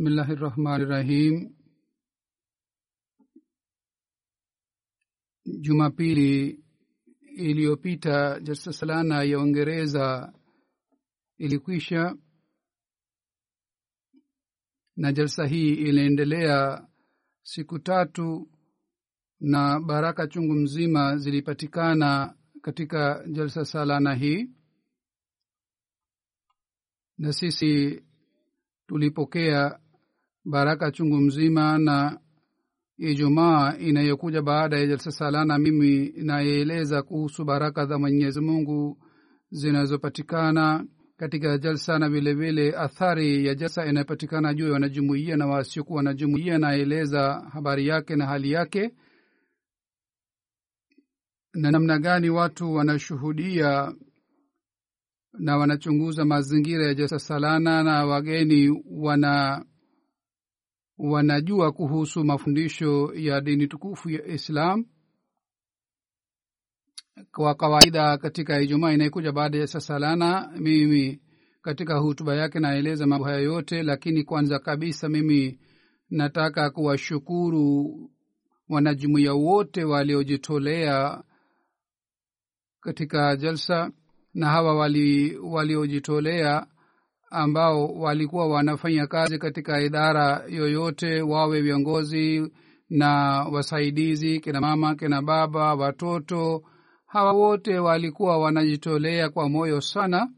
[0.00, 1.34] bismillahi rahmani rahim
[5.60, 6.60] jumapili
[7.36, 10.32] iliyopita jalsa salana ya uingereza
[11.38, 12.16] ilikwisha
[14.96, 16.88] na jalsa hii iliendelea
[17.42, 18.50] siku tatu
[19.40, 24.50] na baraka chungu mzima zilipatikana katika jalsa salana hii.
[27.18, 28.02] Na sisi
[28.86, 29.80] tulipokea
[30.50, 32.18] baraka chungu mzima na
[32.98, 38.98] ijumaa inayokuja baada ya jalsa salana mimi nayeeleza kuhusu baraka za mwenyezi mungu
[39.50, 46.58] zinazopatikana katika jalsa na vilevile athari ya jalsa inayopatikana juu ya wanajumuia na wasiokuwa wanajumuia
[46.58, 48.94] naeleza habari yake na hali yake
[51.54, 53.94] na namna gani watu wanashuhudia
[55.32, 59.64] na wanachunguza mazingira ya jalsa salana na wageni wana
[61.00, 64.84] wanajua kuhusu mafundisho ya dini tukufu ya islam.
[67.32, 71.20] Kwa kawaida katika ijumaa inayokuja baada ya sasalana mimi
[71.62, 75.60] katika hutuba yake naeleza mambo haya yote lakini kwanza kabisa mimi
[76.10, 78.10] nataka kuwashukuru
[78.68, 81.22] wanajumuiya wote waliojitolea
[82.80, 83.92] katika jalsa
[84.34, 86.66] na hawa wali waliojitolea
[87.30, 92.52] ambao walikuwa wanafanya kazi katika idara yoyote wawe viongozi
[92.90, 93.08] na
[93.52, 96.62] wasaidizi kina mama kina baba watoto
[97.06, 100.28] hawa wote walikuwa wanajitolea kwa moyo sana.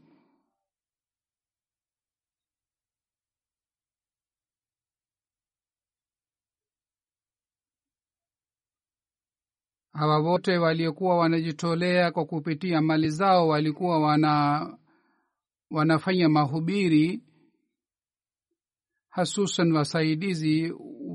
[9.93, 14.67] Hawa wote waliokuwa wanajitolea kwa kupitia mali zao walikuwa wana
[15.73, 17.23] wanafanya mahubiri
[19.09, 20.73] hasusan wasaidizi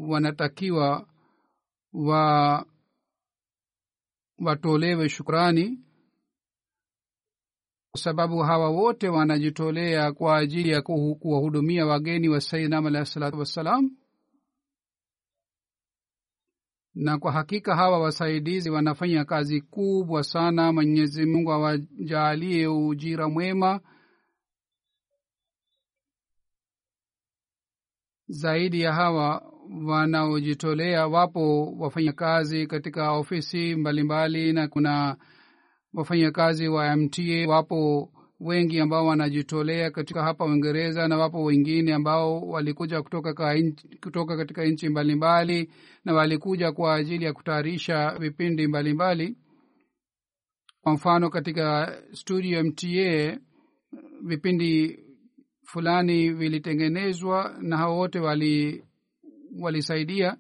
[0.09, 1.09] wanatakiwa
[1.93, 2.67] wa
[4.39, 5.85] watolewe shukrani
[7.91, 13.91] kwa sababu hawa wote wanajitolea kwa ajili ya kuwahudumia wageni wa saidnam alahi salatu wassalam.
[16.95, 20.73] Na kwa hakika hawa wasaidizi wanafanya kazi kubwa sana.
[20.73, 23.81] Mwenyezi mungu awajaalie ujira mwema
[28.29, 29.53] zaidi ya hawa
[29.87, 34.03] wanaojitolea wapo wafanyakazi katika ofisi mbalimbali
[34.41, 35.17] mbali, na kuna
[35.95, 43.03] wafanyakazi wa mta wapo wengi ambao wanajitolea katika hapa uingereza na wapo wengine ambao walikuja
[43.03, 45.71] kutoka, ka inchi, kutoka katika nchi mbalimbali
[46.05, 49.37] na walikuja kwa ajili ya kutayarisha vipindi mbalimbali.
[50.83, 53.39] Kwa mfano katika studio mta
[54.23, 54.99] vipindi
[55.69, 58.85] fulani vilitengenezwa na hao wote wali
[59.61, 60.37] walisaidia.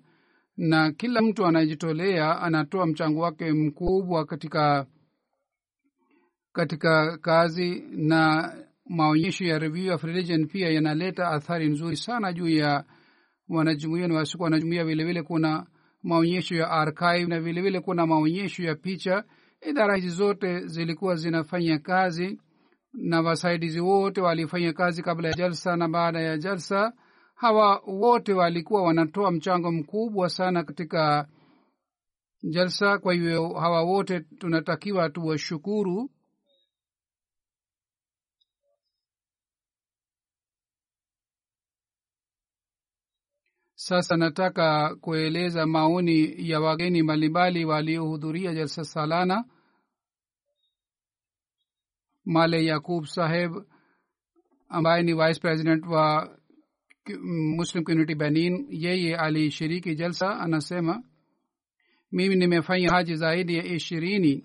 [0.56, 4.86] Na kila mtu anajitolea anatoa mchango wake mkubwa katika
[6.52, 8.52] katika kazi na
[8.86, 12.84] maonyesho ya review of religion pia yanaleta athari nzuri sana juu ya
[13.48, 15.66] wanajumuia na wasiku wanajumuia vilevile kuna
[16.02, 19.24] maonyesho ya archive na vilevile kuna maonyesho ya picha.
[19.70, 22.40] Idara hizi zote zilikuwa zinafanya kazi
[23.00, 26.92] na wasaidizi wote walifanya kazi kabla ya jalsa na baada ya jalsa.
[27.34, 31.28] Hawa wote walikuwa wanatoa mchango mkubwa sana katika
[32.42, 32.98] jalsa.
[32.98, 36.10] Kwa hivyo hawa wote tunatakiwa tuwashukuru.
[43.74, 49.44] Sasa nataka kueleza maoni ya wageni mbalimbali waliohudhuria jalsa salana
[52.28, 53.52] male Yaqub saheb
[54.68, 56.28] ambaye ni vice president wa
[57.56, 61.02] muslim community benin yeye alishiriki jalsa anasema
[62.12, 64.44] mimi nimefanya haji zaidi ya ishirini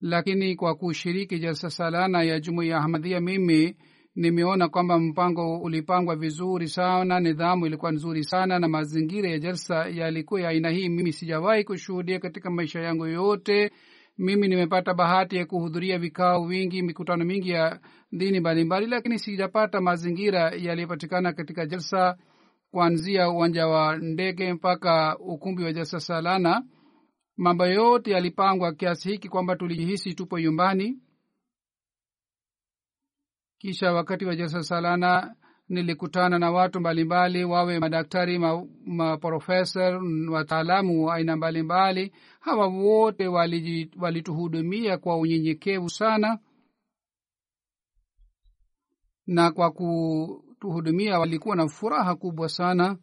[0.00, 3.76] lakini kwa kushiriki jalsa salana ya jumuiya ahmadhia mimi
[4.14, 10.40] nimeona kwamba mpango ulipangwa vizuri sana nidhamu ilikuwa nzuri sana na mazingira ya jalsa yalikuwa
[10.40, 10.88] ya aina hii.
[10.88, 13.70] Mimi sijawahi kushuhudia katika maisha yangu yote
[14.18, 17.80] mimi nimepata bahati ya kuhudhuria vikao vingi mikutano mingi ya
[18.12, 22.16] dini mbalimbali lakini sijapata mazingira yaliyopatikana katika jalsa
[22.70, 26.64] kuanzia uwanja wa ndege mpaka ukumbi wa jalsa salana.
[27.36, 30.98] Mambo yote yalipangwa kiasi hiki kwamba tulijihisi tupo nyumbani.
[33.58, 35.34] Kisha wakati wa jalsa salana
[35.68, 38.38] nilikutana na watu mbalimbali wawe madaktari
[38.86, 42.12] maprofesa ma wataalamu wa aina mbalimbali.
[42.40, 43.26] Hawa wote
[43.98, 46.38] walituhudumia wali kwa unyenyekevu sana.
[49.26, 52.96] Na kwa kutuhudumia walikuwa na furaha kubwa sana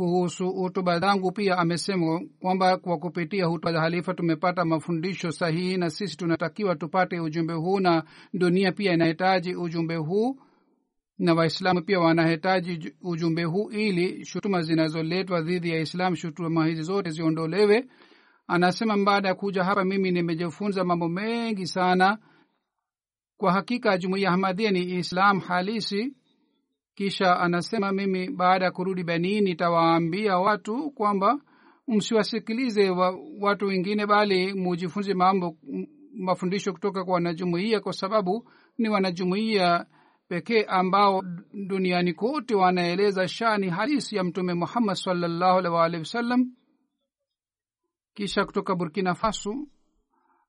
[0.00, 5.90] kuhusu hutuba zangu pia amesema kwamba kwa kupitia hutuba za halifa tumepata mafundisho sahihi na
[5.90, 8.04] sisi tunatakiwa tupate ujumbe huu na
[8.34, 10.36] dunia pia inahitaji ujumbe huu
[11.18, 17.10] na waislamu pia wanahitaji ujumbe huu ili shutuma zinazoletwa dhidi ya islam shutuma hizi zote
[17.10, 17.86] ziondolewe.
[18.46, 22.18] Anasema baada ya kuja hapa mimi nimejifunza mambo mengi sana.
[23.36, 26.14] Kwa hakika jumuiya ahmadia ni islam halisi
[27.00, 31.40] kisha anasema mimi baada ya kurudi benin nitawaambia watu kwamba
[31.88, 35.56] msiwasikilize wa, watu wengine bali mujifunze mambo
[36.14, 39.86] mafundisho kutoka kwa wanajumuia kwa sababu ni wanajumuia
[40.28, 41.22] pekee ambao
[41.68, 46.52] duniani kote wanaeleza shani halisi ya mtume muhammad salllahu waalihi wasallam.
[48.14, 49.54] Kisha kutoka burkina faso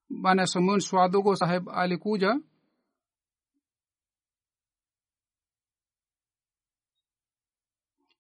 [0.09, 2.39] bana samon swadogo saheb alikuja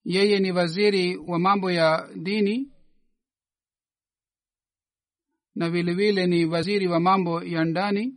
[0.03, 2.71] yeye ni waziri wa mambo ya dini
[5.55, 8.15] na vilevile ni waziri wa mambo ya ndani.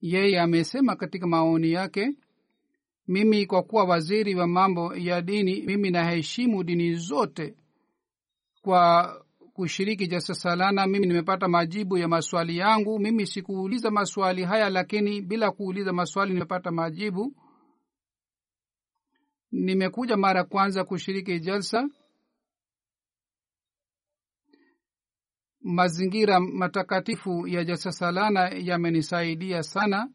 [0.00, 2.12] Yeye amesema katika maoni yake
[3.08, 7.54] mimi kwa kuwa waziri wa mambo ya dini mimi naheshimu dini zote
[8.62, 9.14] kwa
[9.52, 10.86] kushiriki jasa salana.
[10.86, 12.98] Mimi nimepata majibu ya maswali yangu.
[12.98, 17.34] Mimi sikuuliza maswali haya lakini bila kuuliza maswali nimepata majibu
[19.52, 21.88] nimekuja mara kwanza kushiriki jalsa.
[25.60, 30.10] Mazingira matakatifu ya jalsa salana yamenisaidia sana.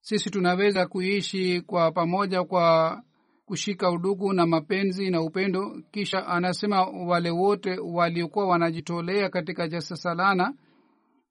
[0.00, 3.02] Sisi tunaweza kuishi kwa pamoja kwa
[3.44, 5.82] kushika udugu na mapenzi na upendo.
[5.90, 10.54] Kisha anasema wale wote waliokuwa wanajitolea katika jalsa salana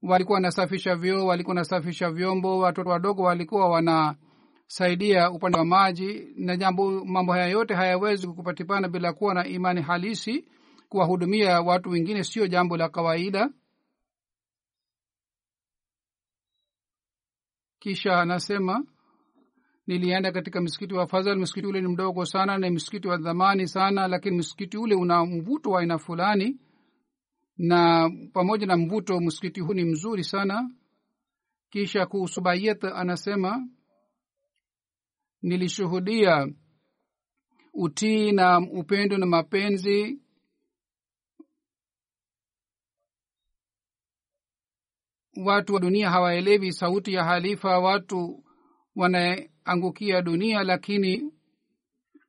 [0.02, 7.06] walikuwa wanasafisha vyoo walikuwa wanasafisha vyombo watoto wadogo walikuwa wanasaidia upande wa maji na jambo
[7.06, 10.46] mambo haya yote hayawezi kupatikana bila kuwa na imani halisi
[10.90, 13.50] kuwahudumia watu wengine sio jambo la kawaida.
[17.80, 18.84] Kisha anasema
[19.88, 24.08] nilienda katika msikiti wa fadhal msikiti ule ni mdogo sana na msikiti wa dhamani sana
[24.08, 26.58] lakini msikiti ule una mvuto wa aina fulani
[27.60, 30.72] na pamoja na mvuto msikiti huu ni mzuri sana.
[31.70, 33.68] Kisha kuhusu bayet anasema
[35.42, 36.48] nilishuhudia
[37.74, 40.22] utii na upendo na mapenzi
[45.46, 46.10] watu wa dunia.
[46.10, 48.44] Hawaelewi sauti ya halifa watu
[48.96, 51.34] wanaangukia dunia lakini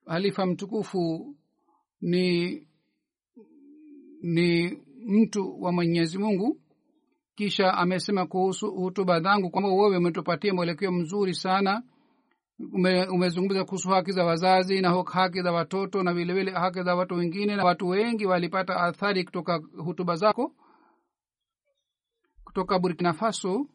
[0.06, 1.36] halifa mtukufu
[2.00, 2.66] ni
[4.22, 6.60] ni mtu wa mwenyezi mungu.
[7.34, 11.82] Kisha amesema kuhusu hutuba zangu kwamba wewe umetupatia mwelekeo mzuri sana.
[12.72, 17.14] Ume, umezungumza kuhusu haki za wazazi na haki za watoto na vilevile haki za watu
[17.14, 20.52] wengine na watu wengi walipata athari kutoka hutuba zako.
[22.44, 23.66] Kutoka burkina faso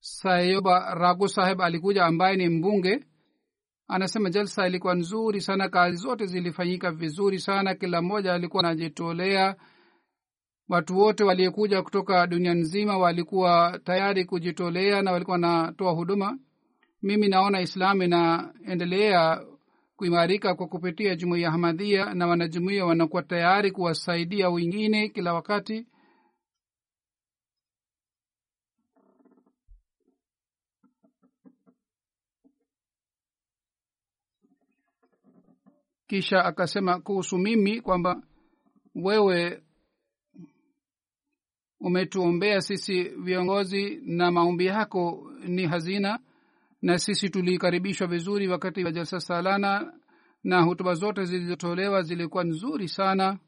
[0.00, 3.04] sayoba rago saheb alikuja ambaye ni mbunge.
[3.88, 9.56] Anasema jalsa ilikuwa nzuri sana kazi zote zilifanyika vizuri sana kila mmoja alikuwa anajitolea
[10.70, 16.38] watu wote waliokuja kutoka dunia nzima walikuwa tayari kujitolea na walikuwa wanatoa huduma.
[17.02, 19.46] Mimi naona islamu inaendelea
[19.96, 25.86] kuimarika kwa kupitia jumuiya ya hamadhia na wanajumuia wanakuwa tayari kuwasaidia wengine kila wakati.
[36.06, 38.22] Kisha akasema kuhusu mimi kwamba
[38.94, 39.62] wewe
[41.80, 46.18] umetuombea sisi viongozi na maombi yako ni hazina
[46.82, 49.92] na sisi tulikaribishwa vizuri wakati wa jalsa salana
[50.44, 53.38] na hutuba zote zilizotolewa zilikuwa nzuri sana.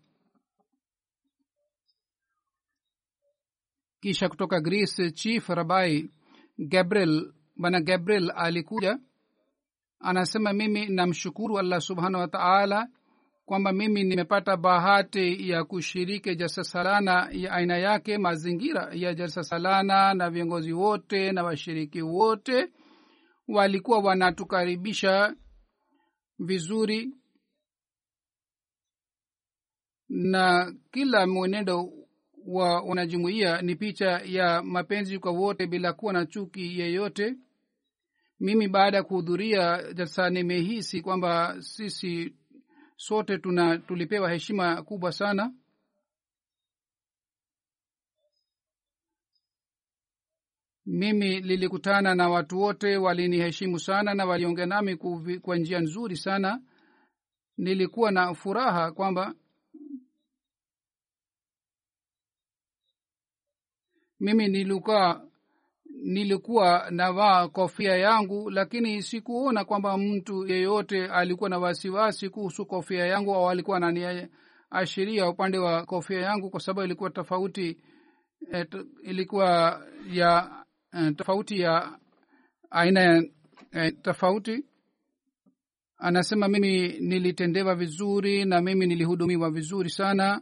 [4.01, 6.11] Kisha kutoka greece chief rabai
[6.59, 8.99] gabriel bwana gabriel alikuja
[10.01, 12.89] anasema mimi namshukuru allah subhanahu wa taala
[13.53, 20.15] kwamba mimi nimepata bahati ya kushiriki jalsa salana ya aina yake mazingira ya jalsa salana
[20.15, 22.73] na viongozi wote na washiriki wote
[23.49, 25.37] walikuwa wanatukaribisha
[26.39, 27.15] vizuri
[30.09, 31.93] na kila mwenendo
[32.47, 37.35] wa wanajumuia ni picha ya mapenzi kwa wote bila kuwa na chuki yeyote.
[38.41, 42.35] Mimi baada ya kuhudhuria jalsa nimehisi kwamba sisi
[43.03, 45.55] sote tuna tulipewa heshima kubwa sana.
[50.87, 54.97] Mimi lilikutana na watu wote waliniheshimu sana na waliongea nami
[55.43, 56.63] kwa njia nzuri sana.
[57.57, 59.35] Nilikuwa na furaha kwamba
[64.21, 65.32] mimi nilikuwa
[66.05, 73.35] nilikuwa navaa kofia yangu lakini sikuona kwamba mtu yeyote alikuwa na wasiwasi kuhusu kofia yangu
[73.35, 77.79] au alikuwa naniashiria upande wa kofia yangu kwa sababu ilikuwa tofauti
[78.53, 79.83] et, ilikuwa
[80.13, 81.99] ya eh, tofauti ya
[82.71, 83.25] aina ya
[83.73, 84.65] eh, tofauti.
[85.99, 90.41] Anasema mimi nilitendewa vizuri na mimi nilihudumiwa vizuri sana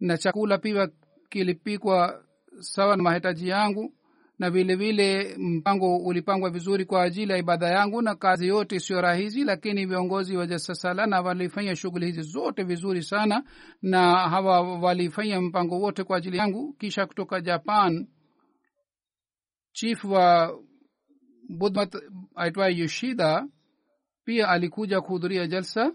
[0.00, 0.88] na chakula pia
[1.28, 2.24] kilipikwa
[2.60, 3.92] sawa na mahitaji yangu
[4.38, 9.00] na vile vile mpango ulipangwa vizuri kwa ajili ya ibada yangu na kazi yote sio
[9.00, 13.44] rahisi lakini viongozi wa jasasalana walifanya shughuli hizi zote vizuri sana
[13.82, 16.72] na hawa walifanya mpango wote kwa ajili yangu.
[16.72, 18.06] Kisha kutoka japan
[19.72, 20.58] chief wa
[21.48, 21.96] budmat
[22.34, 23.46] aitwa yoshida
[24.24, 25.92] pia alikuja kuhudhuria jalsa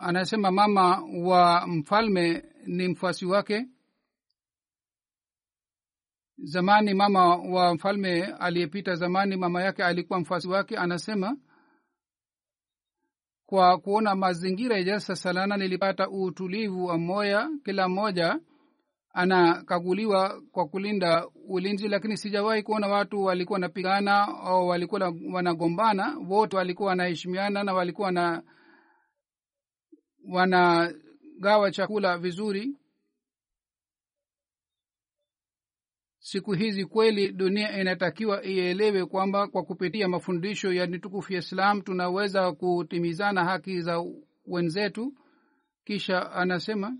[0.00, 3.66] anasema mama wa mfalme ni mfuasi wake.
[6.38, 10.76] Zamani mama wa mfalme aliyepita zamani mama yake alikuwa mfuasi wake.
[10.76, 11.36] Anasema
[13.46, 18.40] kwa kuona mazingira ya salana nilipata utulivu wa moya kila mmoja
[19.12, 26.16] anakaguliwa kwa kulinda ulinzi lakini sijawahi kuona watu walikuwa wanapigana au walikuwa wanagombana.
[26.28, 28.42] Wote walikuwa wanaheshimiana na walikuwa na
[30.28, 32.76] wanagawa chakula vizuri.
[36.18, 42.52] Siku hizi kweli dunia inatakiwa ielewe kwamba kwa kupitia mafundisho ya nitukufu ya islam tunaweza
[42.52, 44.04] kutimizana haki za
[44.46, 45.14] wenzetu.
[45.84, 46.96] Kisha anasema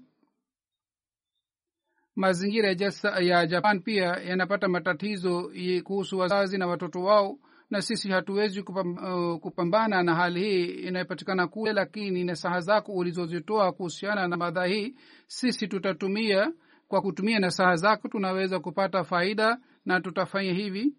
[2.16, 2.76] mazingira
[3.20, 5.52] ya japan pia yanapata matatizo
[5.84, 7.38] kuhusu wazazi na watoto wao
[7.70, 14.28] na sisi hatuwezi uh, kupambana na hali hii inayopatikana kule lakini nasaha zako ulizozitoa kuhusiana
[14.28, 14.96] na madha hii
[15.26, 16.52] sisi tutatumia
[16.88, 20.94] kwa kutumia nasaha zako tunaweza kupata faida na tutafanya hivi.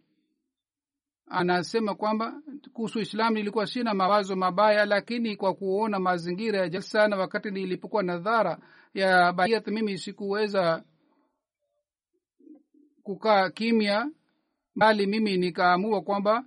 [1.27, 2.41] Anasema kwamba
[2.73, 8.17] kuhusu islamu nilikuwa sina mawazo mabaya lakini kwa kuona mazingira ya jalsa wakati nilipokuwa na
[8.17, 8.59] dhara
[8.93, 10.83] ya baiat mimi sikuweza
[13.03, 14.11] kukaa kimya
[14.75, 16.45] bali mimi nikaamua kwamba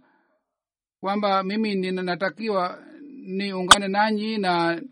[1.04, 2.78] kwamba mimi ninatakiwa
[3.26, 4.82] niungane nanyi na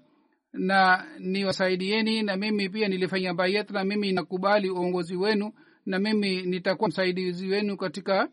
[0.52, 5.52] na niwasaidieni na mimi pia nilifanya bayat na mimi nakubali uongozi wenu
[5.87, 8.28] na mimi nitakuwa msaidizi wenu katika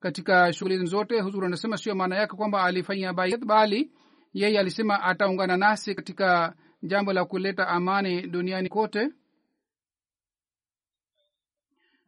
[0.00, 1.20] katika shughuli zote.
[1.20, 3.92] Huzuri anasema sio maana yake kwamba alifanya bayat bali
[4.34, 9.08] yeye alisema ataungana nasi katika jambo la kuleta amani duniani kote.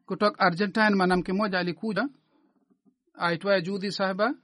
[0.06, 2.08] Kutoka argentine mwanamke mmoja alikuja
[3.14, 4.34] aitwaye judhi sahiba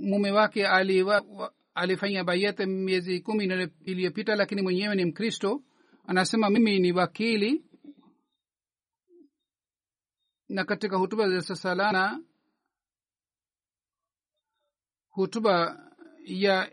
[0.00, 3.44] mume wake aliwa, wa, alifanya bayat miezi kumi
[3.84, 5.62] iliyopita lakini mwenyewe ni mkristo.
[6.06, 7.64] Anasema mimi ni wakili.
[10.48, 12.20] Na katika hutuba za sasalana
[15.08, 15.86] hutuba
[16.24, 16.72] ya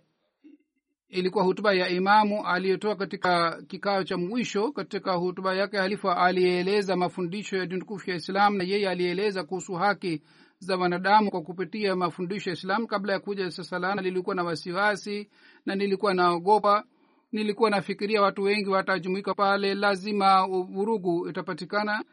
[1.10, 7.58] ilikuwa hutuba ya imamu aliyotoa katika kikao cha mwisho katika hutuba yake halifa alieleza mafundisho
[7.58, 10.22] ya dini tukufu ya islam na yeye alieleza kuhusu haki
[10.60, 15.30] za wanadamu kwa kupitia mafundisho ya islam kabla ya kuja sasalana lilikuwa na wasiwasi
[15.66, 16.84] na nilikuwa naogopa.
[17.32, 22.04] Nilikuwa nafikiria watu wengi watajumuika pale lazima vurugu itapatikana.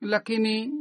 [0.00, 0.72] Lakini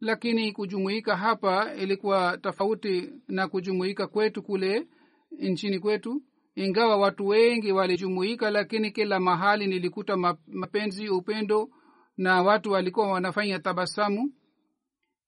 [0.00, 4.88] lakini kujumuika hapa ilikuwa tofauti na kujumuika kwetu kule
[5.30, 6.22] nchini kwetu.
[6.54, 10.16] Ingawa watu wengi walijumuika lakini kila mahali nilikuta
[10.46, 11.68] mapenzi upendo
[12.16, 14.32] na watu walikuwa wanafanya tabasamu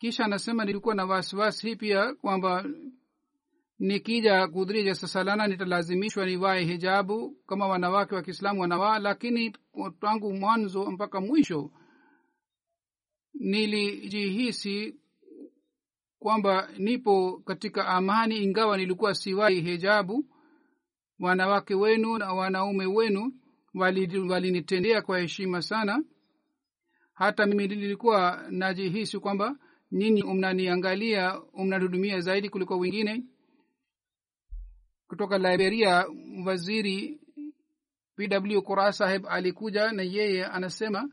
[0.00, 2.64] kisha anasema nilikuwa na wasiwasi hii pia kwamba
[3.78, 9.56] nikija kuhudhuria jalsa salana nitalazimishwa nivae hijabu kama wanawake wa kiislamu wanawaa lakini
[10.00, 11.70] tangu mwanzo mpaka mwisho
[13.34, 15.00] nilijihisi
[16.18, 20.24] kwamba nipo katika amani ingawa nilikuwa siwai hijabu.
[21.18, 23.32] Wanawake wenu na wanaume wenu
[24.28, 26.04] walinitendea wali kwa heshima sana.
[27.14, 29.56] Hata mimi nilikuwa najihisi kwamba
[29.92, 33.24] nyinyi mnaniangalia mnanihudumia zaidi kuliko wengine?
[35.08, 36.06] Kutoka liberia
[36.46, 37.20] waziri
[38.16, 41.10] pw kura saheb alikuja na yeye anasema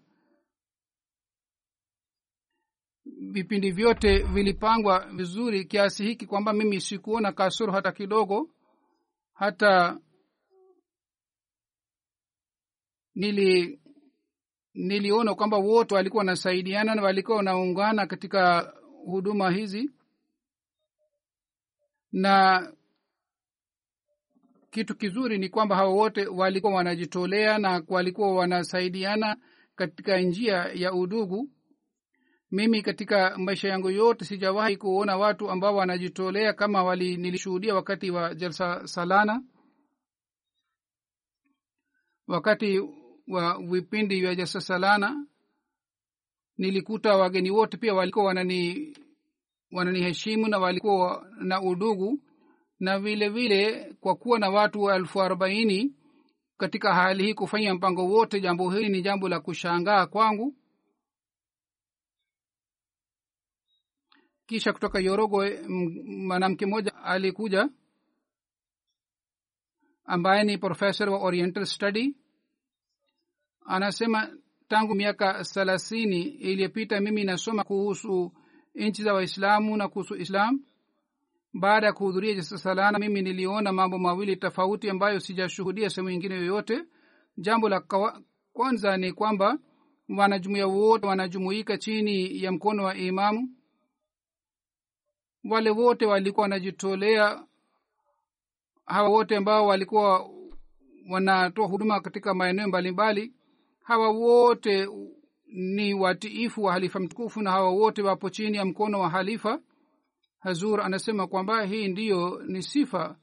[3.31, 8.50] vipindi vyote vilipangwa vizuri kiasi hiki kwamba mimi sikuona kasoro hata kidogo.
[9.34, 10.00] Hata
[13.15, 13.79] nili
[14.77, 18.74] niliona kwamba wote walikuwa wanasaidiana na walikuwa wanaungana katika
[19.05, 19.92] huduma hizi.
[22.11, 22.61] Na
[24.72, 29.37] kitu kizuri ni kwamba hawa wote walikuwa wanajitolea na walikuwa wanasaidiana
[29.75, 31.50] katika njia ya udugu.
[32.51, 38.35] Mimi katika maisha yangu yote sijawahi kuona watu ambao wanajitolea kama wali nilishuhudia wakati wa
[38.35, 39.44] jalsa salana.
[42.27, 42.81] Wakati
[43.27, 45.25] wa vipindi vya jasasalana.
[46.57, 48.94] Nilikuta wageni wote pia walikuwa wanani
[49.72, 52.20] wananiheshimu na walikuwa na udugu.
[52.79, 55.96] Na vile vile kwa kuwa na watu elfu arobaini
[56.57, 60.55] katika hali hii kufanya mpango wote jambo hili ni jambo la kushangaa kwangu.
[64.46, 65.46] Kisha kutoka yorogo
[66.05, 67.70] mwanamke mmoja alikuja
[70.05, 72.16] ambaye ni professor wa oriental study
[73.68, 74.30] anasema
[74.68, 78.32] tangu miaka thelathini iliyopita mimi nasoma kuhusu
[78.75, 80.60] nchi za waislamu na kuhusu islam.
[81.53, 86.84] Baada ya kuhudhuria jasasalana mimi niliona mambo mawili tofauti ambayo sijashuhudia sehemu ingine yoyote.
[87.38, 87.84] Jambo la
[88.53, 89.60] kwanza ni kwamba
[90.18, 93.50] wanajumuia wote wanajumuika chini ya mkono wa imamu.
[95.44, 97.44] Wale wote walikuwa wanajitolea
[98.86, 100.30] hawa wote ambao walikuwa
[101.10, 103.34] wanatoa huduma katika maeneo mbalimbali
[103.87, 104.87] hawa wote
[105.45, 109.59] ni watiifu wa halifa mtukufu na hawa wote wapo chini ya mkono wa halifa.
[110.39, 113.15] Hazur anasema kwamba hii ndiyo ni sifa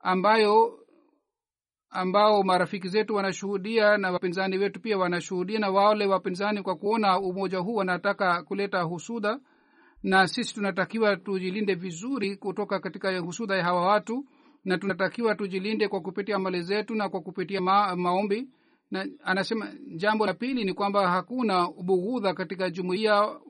[0.00, 0.78] ambayo
[1.90, 7.58] ambao marafiki zetu wanashuhudia na wapinzani wetu pia wanashuhudia na wale wapinzani kwa kuona umoja
[7.58, 9.40] huu wanataka kuleta husuda.
[10.02, 14.24] Na sisi tunatakiwa tujilinde vizuri kutoka katika husuda ya hawa watu
[14.64, 18.48] na tunatakiwa tujilinde kwa kupitia mali zetu na kwa kupitia ma, maombi
[18.90, 23.40] na anasema jambo la pili ni kwamba hakuna ubughudha katika jumuiya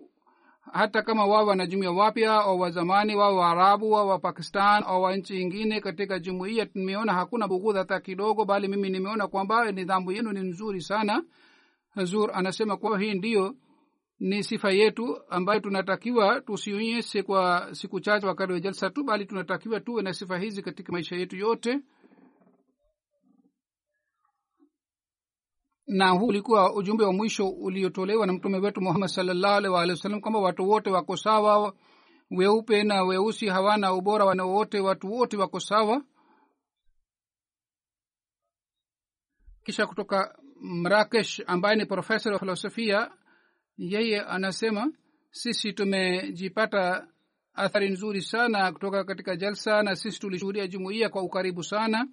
[0.72, 5.80] hata kama wao wanajumuia wapya au wazamani wao waarabu au wapakistan au wa nchi ingine
[5.80, 6.66] katika jumuiya.
[6.74, 11.22] Nimeona hakuna bughudha hata kidogo bali mimi nimeona kwamba nidhamu yenu ni nzuri sana.
[12.04, 13.54] Zur anasema kwamba hii ndiyo
[14.20, 19.80] ni sifa yetu ambayo tunatakiwa tusionyeshe kwa siku chache wakati wa jalsa tu bali tunatakiwa
[19.80, 21.80] tuwe na sifa hizi katika maisha yetu yote
[25.90, 30.20] na huu ulikuwa ujumbe wa mwisho uliotolewa na mtume wetu muhammad salllahu alih waalihi wasallam
[30.20, 31.74] kwamba watu wote wako sawa
[32.30, 36.02] weupe na weusi hawana ubora wana wote watu wote wako sawa.
[39.64, 43.10] Kisha kutoka mrakesh ambaye ni profesa wa filosofia
[43.76, 44.92] yeye anasema
[45.30, 47.08] sisi tumejipata
[47.54, 52.08] athari nzuri sana kutoka katika jalsa na sisi tulishuhudia jumuiya kwa ukaribu sana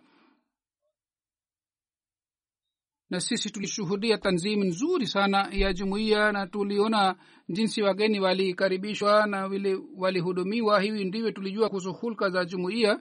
[3.09, 7.15] na sisi tulishuhudia tanzimu nzuri sana ya jumuiya na tuliona
[7.49, 10.81] jinsi wageni walikaribishwa na vile walihudumiwa.
[10.81, 12.99] Hivi ndivyo tulijua kuhusu hulka za jumuiya.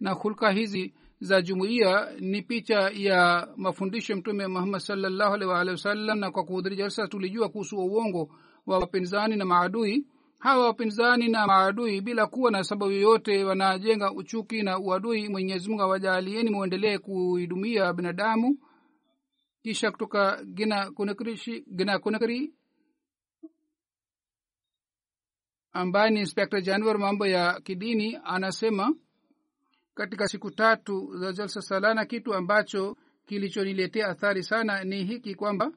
[0.00, 5.70] Na hulka hizi za jumuiya ni picha ya mafundisho ya mtume muhammad salllahu alhi waalihi
[5.72, 8.30] wasallam na kwa kuhudhuria jalsa tulijua kuhusu uongo
[8.66, 10.06] wa wapinzani na maadui.
[10.38, 15.28] Hawa wapinzani na maadui bila kuwa na sababu yoyote wanajenga uchuki na uadui.
[15.28, 18.58] Mwenyezimungu awajaalieni mwendelee kuidumia binadamu
[19.66, 22.54] kisha kutoka gina kunakrishi gina kunakri
[25.72, 28.94] ambaye ni inspekta januar mambo ya kidini anasema
[29.94, 35.72] katika siku tatu za jalsa salana kitu ambacho kilichoniletea athari sana ni hiki kwamba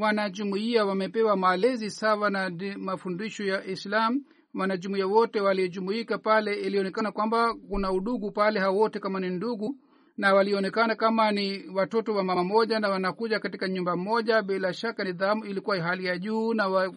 [0.00, 4.24] wanajumuia wamepewa malezi sawa na mafundisho ya islam.
[4.54, 9.76] Wanajumuia wote waliojumuika pale ilionekana kwamba kuna udugu pale hawote kama ni ndugu
[10.16, 14.42] na walionekana kama ni watoto wa mama moja na wanakuja katika nyumba moja.
[14.42, 16.94] Bila shaka nidhamu ilikuwa hali ya juu na wa,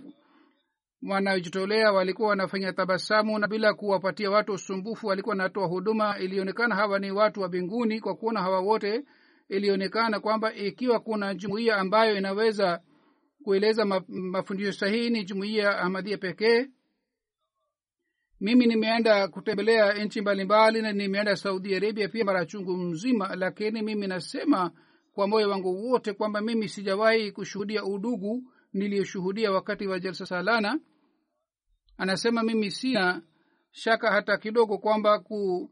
[1.10, 6.19] wanaojitolea walikuwa wanafanya tabasamu na bila kuwapatia watu usumbufu walikuwa wanatoa huduma.
[6.19, 9.04] Ilionekana hawa ni watu wa mbinguni kwa kuona hawa wote
[9.49, 12.82] ilionekana kwamba ikiwa kuna jumuiya ambayo inaweza
[13.43, 16.67] kueleza mafundisho sahihi ni jumuiya ahmadia pekee
[18.43, 24.08] mimi nimeenda kutembelea nchi mbalimbali na nimeenda saudi arabia pia mara chungu mzima lakini mimi
[24.08, 24.71] nasema
[25.13, 30.79] kwa moyo wangu wote kwamba mimi sijawahi kushuhudia udugu niliyoshuhudia wakati wa jalsa salana.
[31.97, 33.21] Anasema mimi sina
[33.71, 35.71] shaka hata kidogo kwamba ku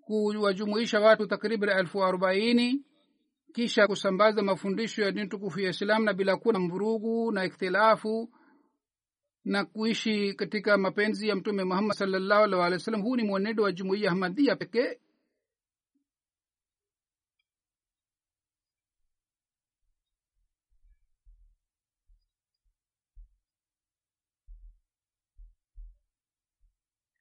[0.00, 2.84] kuwajumuisha watu takriban elfu arobaini
[3.54, 8.32] kisha kusambaza mafundisho ya dini tukufu ya islam na bila kuwa na mvurugu na ikhtilafu
[9.44, 13.02] na kuishi katika mapenzi ya mtume muhammad salllahu alh walih wa sallam.
[13.02, 14.98] Huu ni mwenendo wa jumuiya ahmadia pekee.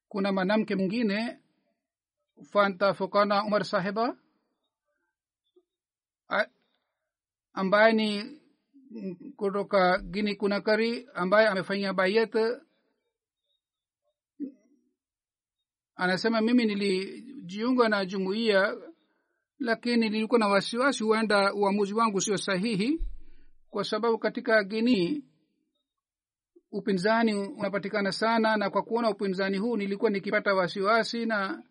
[0.10, 1.40] Kuna mwanamke mwingine
[2.52, 4.18] fanta fokana umar sahiba
[7.54, 8.39] ambaye ni
[9.36, 12.36] kutoka gini kunakari ambaye amefanyia bayet.
[15.96, 18.78] Anasema mimi nilijiunga na jumuiya
[19.60, 23.02] lakini nilikuwa na wasiwasi huenda uamuzi wangu sio sahihi
[23.70, 25.24] kwa sababu katika gini
[26.72, 31.64] upinzani unapatikana sana na kwa kuona upinzani huu nilikuwa nikipata wasiwasi na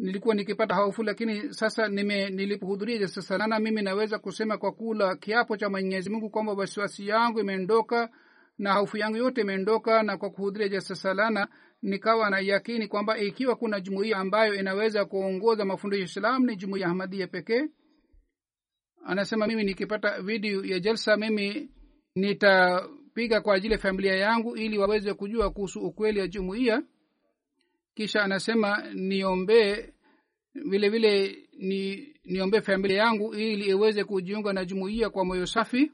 [0.00, 5.70] nilikuwa nikipata hofu lakini sasa nime nilipohudhuria jasasalana mimi naweza kusema kwa kula kiapo cha
[5.70, 8.10] mwenyezi mungu kwamba wasiwasi yangu imeondoka
[8.58, 11.48] na hofu yangu yote imeondoka na kwa kuhudhuria jasasalana
[11.82, 16.86] nikawa na yakini kwamba ikiwa kuna jumuiya ambayo inaweza kuongoza mafundisho ya islam ni jumuiya
[16.86, 17.68] ahmadia pekee.
[19.04, 21.70] Anasema mimi nikipata video ya jalsa mimi
[22.14, 26.82] nitapiga kwa ajili ya familia yangu ili waweze kujua kuhusu ukweli wa jumuiya
[27.94, 29.92] kisha anasema niombee
[30.54, 35.92] vile vile ni niombee familia yangu ili iweze kujiunga na jumuiya kwa moyo safi.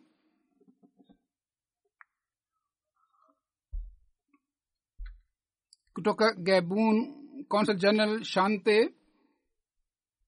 [5.94, 6.96] Kutoka gabun
[7.48, 8.94] consul general shante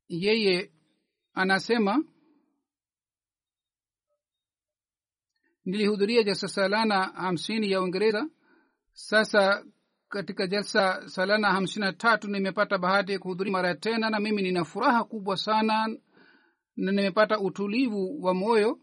[0.08, 0.72] yeye
[1.34, 2.04] anasema
[5.64, 8.28] nilihudhuria jalsa salana hamsini ya uingereza.
[8.92, 9.64] Sasa
[10.08, 14.64] katika jalsa salana hamsini na tatu nimepata bahati ya kuhudhuria mara tena na mimi nina
[14.64, 15.88] furaha kubwa sana
[16.76, 18.80] na nimepata utulivu wa moyo.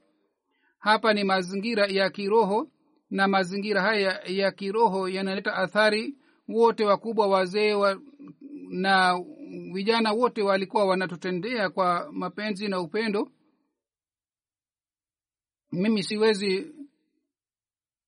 [0.79, 2.71] Hapa ni mazingira ya kiroho
[3.09, 6.17] na mazingira haya ya kiroho yanaleta athari.
[6.47, 8.01] Wote wakubwa wazee wa,
[8.69, 9.23] na
[9.73, 13.31] vijana wote walikuwa wanatutendea kwa mapenzi na upendo.
[15.71, 16.73] Mimi siwezi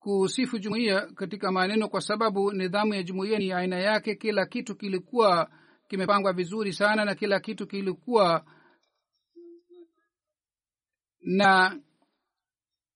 [0.07, 4.15] kusifu jumuiya katika maneno kwa sababu nidhamu ya jumuiya ni aina yake.
[4.15, 5.49] Kila kitu kilikuwa
[5.87, 8.45] kimepangwa vizuri sana na kila kitu kilikuwa
[11.21, 11.79] na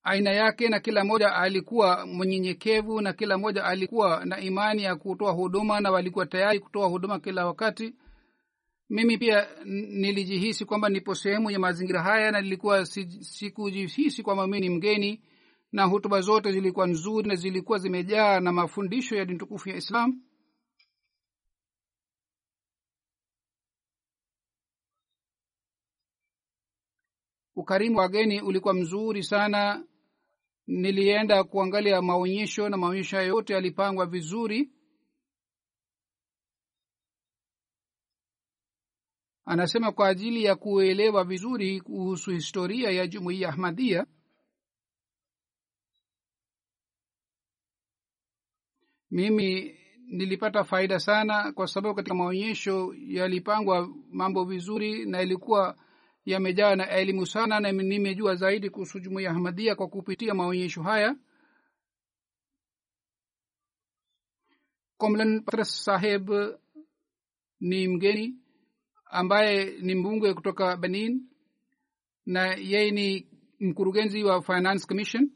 [0.04, 5.32] aina yake na kila mmoja alikuwa mnyenyekevu na kila mmoja alikuwa na imani ya kutoa
[5.32, 7.96] huduma na walikuwa tayari kutoa huduma kila wakati.
[8.90, 14.70] Mimi pia nilijihisi kwamba nipo sehemu ya mazingira haya na nilikuwa sikujihisi kwamba mii ni
[14.70, 15.22] mgeni
[15.72, 20.22] na hutuba zote zilikuwa nzuri na zilikuwa zimejaa na mafundisho ya dini tukufu ya islam.
[27.56, 29.88] Ukarimu wa wageni ulikuwa mzuri sana.
[30.68, 34.72] Nilienda kuangalia maonyesho na maonyesho hayo yote yalipangwa vizuri.
[39.46, 44.06] Anasema kwa ajili ya kuelewa vizuri kuhusu historia ya jumuiya ahmadia
[49.12, 49.76] mimi
[50.08, 55.78] nilipata faida sana kwa sababu katika maonyesho yalipangwa mambo vizuri na ilikuwa
[56.26, 61.16] yamejaa na elimu sana na nimejua zaidi kuhusu jumuiya ahmadia kwa kupitia maonyesho haya.
[64.98, 66.30] Komlan patras saheb
[67.60, 68.36] ni mgeni
[69.06, 71.28] ambaye ni mbunge kutoka benin
[72.26, 73.28] na yeye ni
[73.60, 75.30] mkurugenzi wa finance commission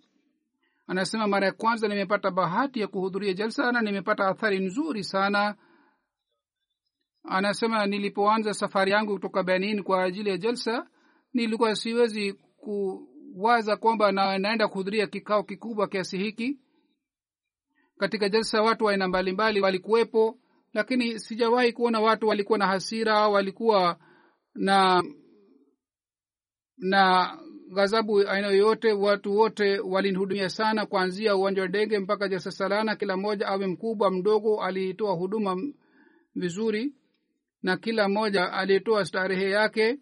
[0.88, 5.56] anasema mara ya kwanza nimepata bahati ya kuhudhuria jalsa na nimepata athari nzuri sana.
[7.24, 10.88] Anasema nilipoanza safari yangu kutoka benin kwa ajili ya jalsa
[11.34, 16.60] nilikuwa siwezi kuwaza kwamba na naenda kuhudhuria kikao kikubwa kiasi hiki.
[17.98, 20.40] Katika jalsa watu wa aina mbalimbali walikuwepo
[20.76, 24.00] lakini sijawahi kuona watu walikuwa na hasira walikuwa
[24.56, 25.04] na
[26.78, 27.38] na
[27.74, 33.48] ghadhabu aina yoyote watu wote walinihudumia sana kuanzia uwanja wa ndege mpaka jasasalana kila mmoja
[33.48, 35.58] awe mkubwa mdogo alitoa huduma
[36.36, 36.94] vizuri
[37.64, 40.00] na kila mmoja alitoa starehe yake.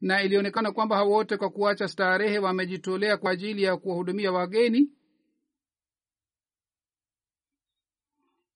[0.00, 4.90] Na ilionekana kwamba hawa wote kwa kuacha starehe wamejitolea kwa ajili ya kuwahudumia wageni.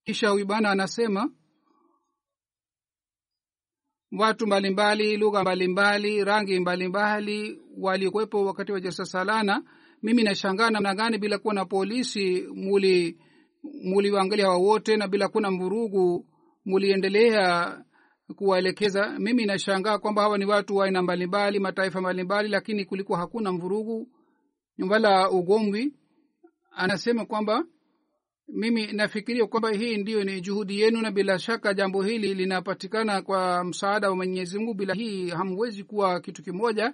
[0.03, 1.31] Kisha huyu bwana anasema
[4.17, 9.63] watu mbalimbali lugha mbalimbali rangi mbalimbali waliokuwepo wakati wa jalsa salana.
[10.03, 13.17] Mimi nashangaa namna gani bila kuwa na polisi muli
[13.83, 16.25] muliwaangalia wawote na bila kuwa na mvurugu
[16.65, 17.77] muliendelea
[18.35, 19.19] kuwaelekeza.
[19.19, 24.07] Mimi nashangaa kwamba hawa ni watu wa aina mbalimbali mataifa mbalimbali lakini kulikuwa hakuna mvurugu
[24.89, 25.93] wala ugomvi.
[26.71, 27.63] Anasema kwamba
[28.53, 33.63] mimi nafikiria kwamba hii ndiyo ni juhudi yenu na bila shaka jambo hili linapatikana kwa
[33.63, 34.73] msaada wa mwenyezi mungu.
[34.73, 36.93] Bila hii hamwezi kuwa kitu kimoja.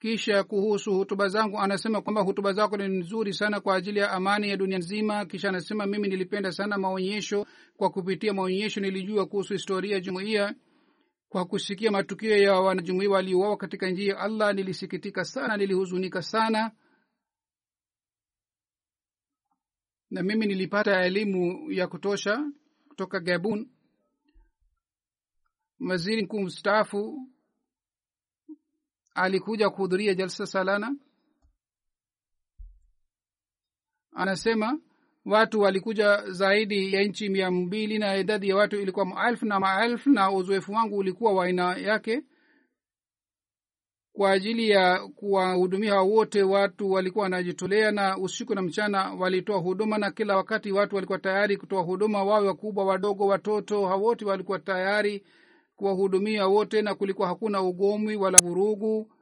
[0.00, 4.48] Kisha kuhusu hutuba zangu anasema kwamba hutuba zako ni nzuri sana kwa ajili ya amani
[4.48, 5.26] ya dunia nzima.
[5.26, 7.46] Kisha anasema mimi nilipenda sana maonyesho.
[7.76, 10.54] Kwa kupitia maonyesho nilijua kuhusu historia ya jumuiya.
[11.28, 16.70] Kwa kusikia matukio ya wanajumuia waliouawa katika njia ya allah nilisikitika sana nilihuzunika sana
[20.12, 22.50] na mimi nilipata elimu ya kutosha
[22.88, 23.70] kutoka gabun
[25.80, 27.28] waziri mkuu mstaafu
[29.14, 30.96] alikuja kuhudhuria jalsa salana.
[34.14, 34.80] Anasema
[35.24, 40.10] watu walikuja zaidi ya nchi mia mbili na idadi ya watu ilikuwa maelfu na maelfu
[40.10, 42.22] na uzoefu wangu ulikuwa wa aina yake
[44.12, 50.10] kwa ajili ya kuwahudumia wote watu walikuwa wanajitolea na usiku na mchana walitoa huduma na
[50.10, 55.24] kila wakati watu walikuwa tayari kutoa huduma wawe wakubwa wadogo watoto hawote walikuwa tayari
[55.76, 59.12] kuwahudumia wote na kulikuwa hakuna ugomwi wala vurugu.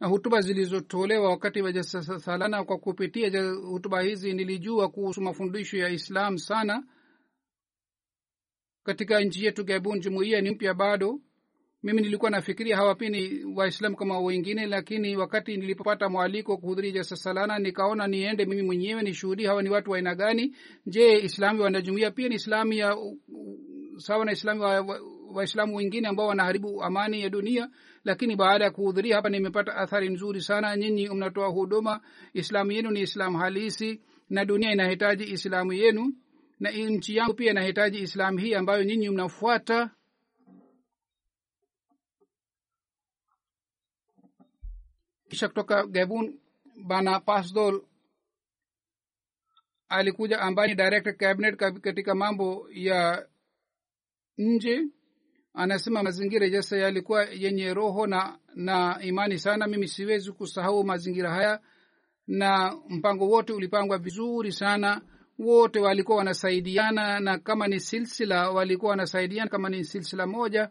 [0.00, 6.38] Na hutuba zilizotolewa wakati wa jasasalana kwa kupitia hutuba hizi nilijua kuhusu mafundisho ya islam
[6.38, 6.84] sana
[8.86, 11.20] katika nchi yetu gabun jumuiya ni mpya bado.
[11.82, 18.06] Mimi nilikuwa nafikiria hawapini waislam kama wengine lakini wakati nilipopata mwaliko kuhudhuria jalsa salana nikaona
[18.06, 20.56] niende mimi mwenyewe nishuhudie hawa ni watu wa aina gani.
[20.86, 22.28] Je islami wanajumuia pia?
[22.28, 22.96] Ni islami ya
[23.96, 24.62] sawa na islamu
[25.34, 27.68] waislamu wa wengine ambao wanaharibu amani ya dunia.
[28.04, 30.76] Lakini baada ya kuhudhuria hapa nimepata athari nzuri sana.
[30.76, 32.00] Nyinyi mnatoa huduma
[32.34, 36.12] islamu yenu ni islamu halisi na dunia inahitaji islamu yenu
[36.60, 39.90] na nchi yangu pia inahitaji islamu hii ambayo nyinyi mnafuata.
[45.28, 46.38] Kisha kutoka gabun
[46.86, 47.82] bana pasdol
[49.88, 53.26] alikuja ambaye ni director cabinet katika mambo ya
[54.38, 54.84] nje.
[55.54, 59.66] Anasema mazingira jasa yalikuwa yenye roho na na imani sana.
[59.66, 61.60] Mimi siwezi kusahau mazingira haya
[62.26, 65.02] na mpango wote ulipangwa vizuri sana
[65.38, 70.70] wote walikuwa wanasaidiana na kama ni silsila walikuwa wanasaidiana kama ni silsila moja.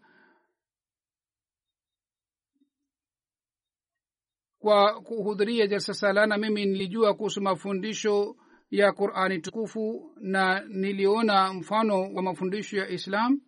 [4.60, 8.36] Kwa kuhudhuria jalsa salana mimi nilijua kuhusu mafundisho
[8.71, 13.41] ya qurani tukufu na niliona mfano wa mafundisho ya islam.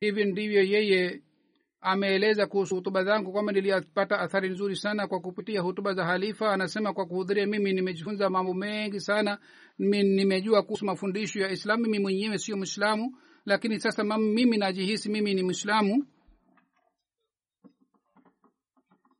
[0.00, 1.22] Hivi ndivyo yeye
[1.80, 6.52] ameeleza kuhusu hutuba zangu kwamba niliyapata athari nzuri sana kwa kupitia hutuba za halifa.
[6.52, 9.38] Anasema kwa kuhudhuria mimi nimejifunza mambo mengi sana.
[9.78, 15.42] Nimejua kuhusu mafundisho ya islam mimi mwenyewe sio mwislamu lakini sasa mimi najihisi mimi ni
[15.42, 16.06] mwislamu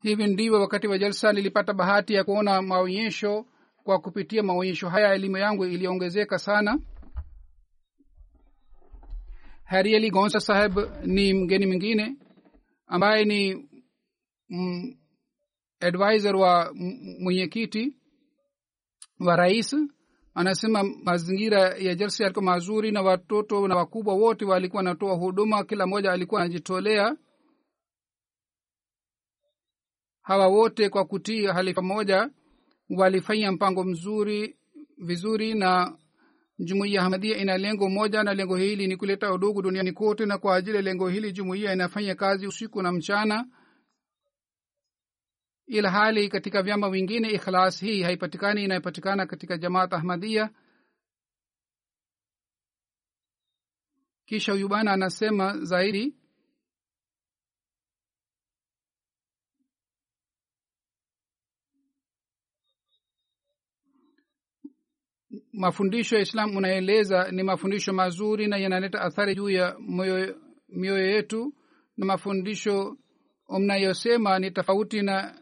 [0.03, 3.47] hivi ndivyo wakati wa jalsa nilipata bahati ya kuona maonyesho
[3.85, 5.15] kwa kupitia maonyesho haya.
[5.15, 6.79] Elimu yangu iliongezeka sana.
[9.65, 12.17] Harieli gonsa saheb ni mgeni mwingine
[12.89, 13.69] ambaye ni
[14.49, 14.95] mm,
[15.81, 16.75] advisor wa
[17.21, 17.97] mwenyekiti
[19.21, 19.77] wa rais
[20.35, 25.87] anasema mazingira ya jalsa yalikuwa mazuri na watoto na wakubwa wote walikuwa wanatoa huduma kila
[25.87, 27.17] mmoja alikuwa anajitolea.
[30.23, 32.31] Hawa wote kwa kutii halifa moja
[32.91, 34.57] walifanya mpango mzuri
[34.99, 35.99] vizuri na
[36.59, 40.57] jumuiya hamadia ina lengo moja na lengo hili ni kuleta udugu duniani kote na kwa
[40.57, 43.47] ajili ya lengo hili jumuiya inafanya kazi usiku na mchana.
[45.67, 50.51] Ila hali katika vyama vingine ikhlas hii haipatikani inayopatikana katika jamaat ahmadia
[54.27, 56.17] kisha huyu bana anasema zaidi
[65.59, 69.77] mafundisho ya islam unaeleza ni mafundisho mazuri na yanaleta athari juu ya
[70.69, 71.55] mioyo yetu
[71.97, 72.97] na mafundisho
[73.59, 75.35] mnayosema ni tofauti na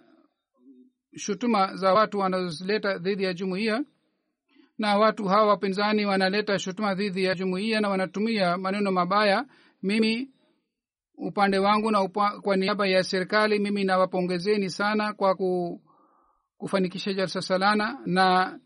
[1.17, 3.85] shutuma za watu wanazozileta dhidi ya jumuiya.
[4.79, 9.47] Na watu hawa wapinzani wanaleta shutuma dhidi ya jumuiya na wanatumia maneno mabaya.
[9.83, 10.31] Mimi
[11.17, 15.81] upande wangu na upa, kwa niaba ya serikali mimi nawapongezeni sana kwa ku,
[16.59, 18.59] kufanikisha jalsa salana na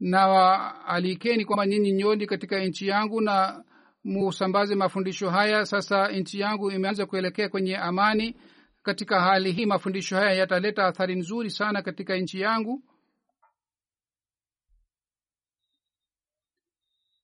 [0.00, 3.64] nawaalikeni kwamba nyinyi nyoni katika nchi yangu na
[4.04, 5.66] musambaze mafundisho haya.
[5.66, 8.36] Sasa nchi yangu imeanza kuelekea kwenye amani.
[8.82, 12.82] Katika hali hii mafundisho haya yataleta athari nzuri sana katika nchi yangu.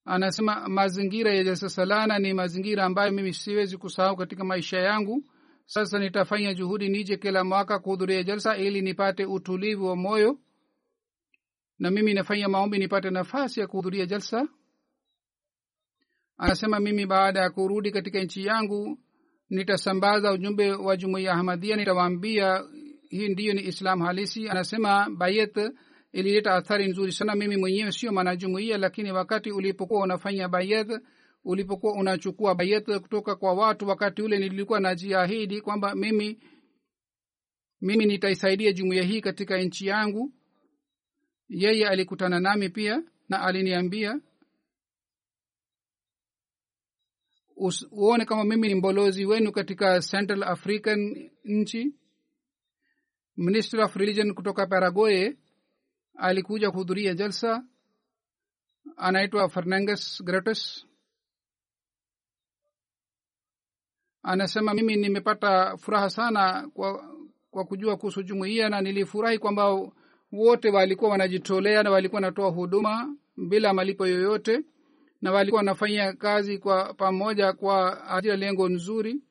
[0.04, 5.24] Anasema mazingira ya jasasalana ni mazingira ambayo mimi siwezi kusahau katika maisha yangu.
[5.66, 10.38] Sasa nitafanya juhudi nije kila mwaka kuhudhuria jalsa ili nipate utulivu wa moyo
[11.83, 14.49] na mimi nafanya maombi nipate nafasi ya kuhudhuria jalsa?
[16.37, 18.99] Anasema mimi baada ya kurudi katika nchi yangu
[19.51, 22.64] nitasambaza ujumbe wa jumuiya ahmadia nitawaambia
[23.09, 24.49] hii ndiyo ni islam halisi.
[24.49, 25.59] Anasema bayet
[26.12, 27.35] ilileta athari nzuri sana.
[27.35, 30.88] Mimi mwenyewe sio mwanajumuia lakini wakati ulipokuwa unafanya bayet
[31.45, 36.42] ulipokuwa unachukua bayet kutoka kwa watu wakati ule nilikuwa najiahidi kwamba mimi
[37.81, 40.33] mimi nitaisaidia jumuiya hii katika nchi yangu
[41.53, 44.21] yeye alikutana nami pia na aliniambia
[47.91, 51.95] uone kama mimi ni mbolozi wenu katika central african nchi.
[53.37, 55.37] Minister of religion kutoka paragoye
[56.17, 57.65] alikuja kuhudhuria jalsa.
[58.97, 60.87] Anaitwa fernanges gratus
[64.23, 67.17] anasema mimi nimepata furaha sana kwa,
[67.51, 69.93] kwa kujua kuhusu jumuiya na nilifurahi kwamba
[70.33, 74.61] wote walikuwa wanajitolea na walikuwa wanatoa huduma bila malipo yoyote
[75.23, 79.23] na walikuwa wanafanya kazi kwa pamoja kwa ajili ya lengo nzuri.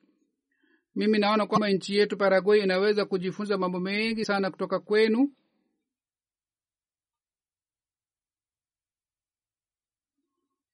[0.96, 5.32] Mimi naona kwamba nchi yetu paraguay inaweza kujifunza mambo mengi sana kutoka kwenu.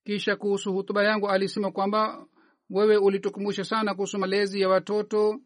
[0.04, 2.26] Kisha kuhusu hutuba yangu alisema kwamba
[2.70, 5.40] wewe ulitukumbusha sana kuhusu malezi ya watoto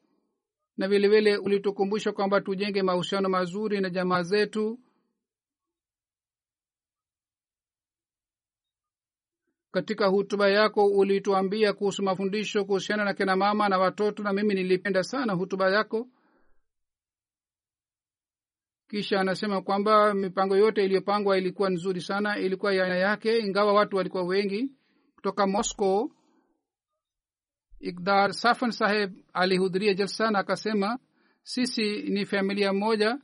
[0.77, 4.79] na vilevile ulitukumbusha kwamba tujenge mahusiano mazuri na jamaa zetu.
[9.71, 15.03] Katika hutuba yako ulituambia kuhusu mafundisho kuhusiana na kina mama na watoto na mimi nilipenda
[15.03, 16.09] sana hutuba yako.
[18.89, 23.97] Kisha anasema kwamba mipango yote iliyopangwa ilikuwa nzuri sana ilikuwa ya aina yake ingawa watu
[23.97, 24.71] walikuwa wengi.
[25.15, 26.11] Kutoka moscow
[27.83, 30.99] ikdar safan saheb alihudhuria jalsa na akasema
[31.43, 33.19] sisi ni familia moja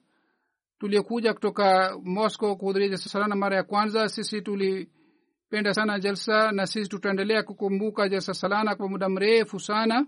[0.79, 4.09] tuliokuja kutoka mosco kuhudhuria jalsa salana mara ya kwanza.
[4.09, 10.07] Sisi tulipenda sana jalsa na sisi tutaendelea kukumbuka jalsa salana kwa muda mrefu sana.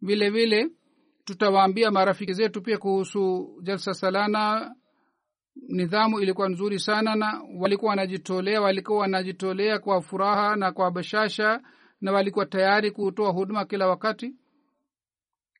[0.00, 0.70] Vile vile
[1.24, 4.74] tutawaambia marafiki zetu pia kuhusu jalsa salana
[5.68, 11.60] nidhamu ilikuwa nzuri sana na walikuwa wanajitolea walikuwa wanajitolea kwa furaha na kwa bashasha
[12.00, 14.36] na walikuwa tayari kutoa huduma kila wakati.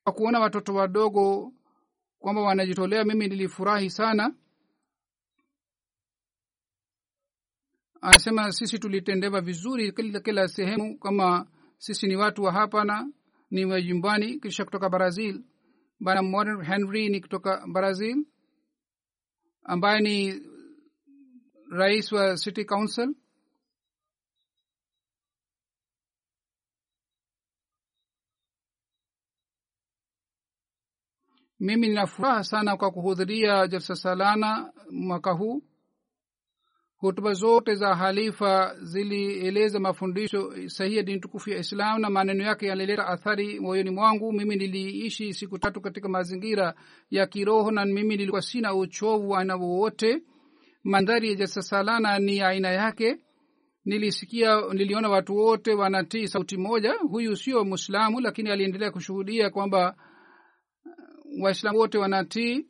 [0.04, 1.52] Kwa kuona watoto wadogo
[2.18, 4.34] kwamba wanajitolea mimi nilifurahi sana.
[8.00, 11.46] Anasema sisi tulitendewa vizuri kila, kila sehemu kama
[11.78, 13.10] sisi ni watu wa hapa na
[13.50, 15.44] ni wajumbani kisha kutoka brazil
[16.00, 18.26] bana modern henry ni kutoka brazil
[19.62, 20.42] ambaye ni
[21.70, 23.14] rais wa city council
[31.60, 35.62] mimi ninafuraha sana kwa kuhudhuria jalsa salana mwaka huu.
[36.96, 42.66] Hutuba zote za halifa zilieleza mafundisho sahihi ya dini tukufu ya islam na maneno yake
[42.66, 44.32] yalileta athari moyoni mwangu.
[44.32, 46.74] Mimi niliishi siku tatu katika mazingira
[47.10, 50.22] ya kiroho na mimi nilikuwa sina uchovu aina wowote.
[50.84, 53.16] Mandhari ya jalsa salana ni aina yake.
[53.84, 56.92] Nilisikia niliona watu wote wanatii sauti moja.
[56.94, 59.96] Huyu sio mwislamu lakini aliendelea kushuhudia kwamba
[61.40, 62.66] waislamu wote wanatii.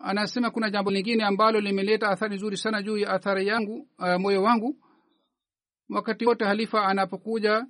[0.00, 4.42] Anasema kuna jambo lingine ambalo limeleta athari nzuri sana juu ya athari yangu uh, moyo
[4.42, 4.76] wangu.
[5.88, 7.66] Wakati wote halifa anapokuja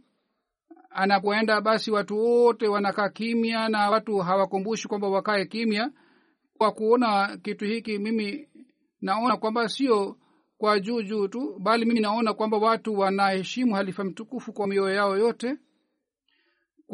[0.90, 5.90] anapoenda basi watu wote wanakaa kimya na watu hawakumbushi kwamba wakae kimya.
[6.58, 8.48] Kwa kuona kitu hiki mimi
[9.00, 10.16] naona kwamba sio
[10.58, 15.18] kwa juu juu tu bali mimi naona kwamba watu wanaheshimu halifa mtukufu kwa mioyo yao
[15.18, 15.56] yote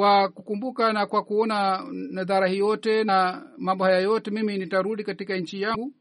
[0.00, 5.36] kwa kukumbuka na kwa kuona nadhara hii yote na mambo haya yote mimi nitarudi katika
[5.36, 5.94] nchi yangu.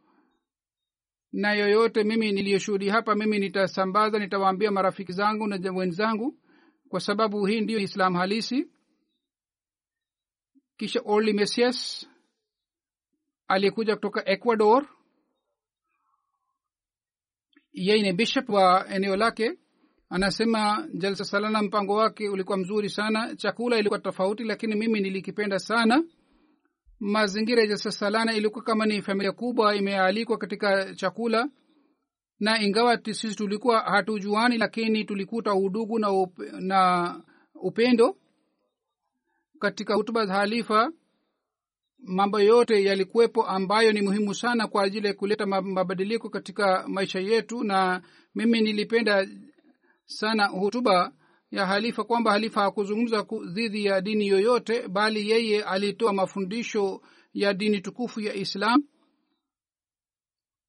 [1.31, 6.39] Na yoyote mimi niliyoshuhudi hapa mimi nitasambaza nitawaambia marafiki zangu na wenzangu
[6.89, 8.67] kwa sababu hii ndiyo islam halisi.
[10.77, 12.09] Kisha orly messias
[13.47, 14.87] aliyekuja kutoka ecuador.
[17.71, 19.57] Yeye ni bishop wa eneo lake
[20.09, 23.35] anasema jalsa salana mpango wake ulikuwa mzuri sana.
[23.35, 26.03] Chakula ilikuwa tofauti lakini mimi nilikipenda sana.
[26.99, 31.49] Mazingira ya jalsa salana ilikuwa kama ni familia kubwa imealikwa katika chakula.
[32.39, 37.15] Na ingawa sisi tulikuwa hatujuani lakini tulikuta udugu na, up, na
[37.55, 38.17] upendo.
[39.59, 40.91] Katika hutuba za halifa
[42.03, 47.63] mambo yote yalikuwepo ambayo ni muhimu sana kwa ajili ya kuleta mabadiliko katika maisha yetu.
[47.63, 48.01] Na
[48.35, 49.27] mimi nilipenda
[50.09, 51.11] sana hutuba
[51.51, 57.01] ya halifa kwamba halifa hakuzungumza dhidi ya dini yoyote bali yeye alitoa mafundisho
[57.33, 58.83] ya dini tukufu ya islam.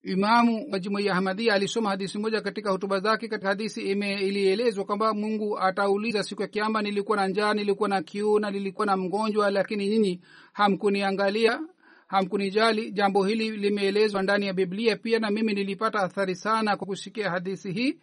[0.03, 3.28] Imamu wa jumuiya ahmadia alisoma hadisi moja katika hutuba zake.
[3.28, 8.38] Katika hadithi ilielezwa kwamba mungu atauliza siku ya kiamba nilikuwa na njaa nilikuwa na kiu
[8.38, 10.20] na nilikuwa na mgonjwa lakini nyinyi
[10.53, 11.61] hamkuniangalia
[12.07, 12.91] hamkunijali.
[12.93, 17.72] Jambo hili limeelezwa ndani ya biblia pia na mimi nilipata athari sana kwa kusikia hadithi
[17.72, 17.99] hii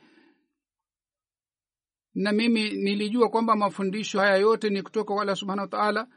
[2.18, 6.08] na mimi nilijua kwamba mafundisho haya yote ni kutoka kwa allah subhanahu wa taala.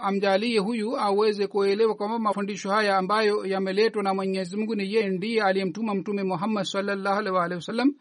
[0.00, 5.42] Amjalie huyu aweze kuelewa kwamba mafundisho haya ambayo yameletwa na mwenyezi mungu ni yeye ndiye
[5.42, 7.94] aliyemtuma mtume muhammad salllahu alih waalihi wasallam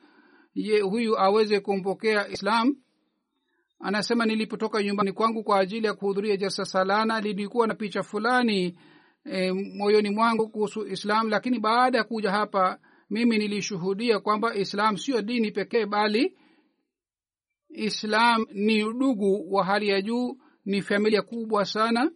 [0.53, 2.75] ye huyu aweze kumpokea islam.
[3.79, 8.77] Anasema nilipotoka nyumbani kwangu kwa ajili ya kuhudhuria jalsa salana lilikuwa na picha fulani
[9.25, 12.79] e, moyoni mwangu kuhusu islam lakini baada ya kuja hapa
[13.09, 16.37] mimi nilishuhudia kwamba islam sio dini pekee bali
[17.77, 22.11] islam ni udugu wa hali ya juu ni familia kubwa sana.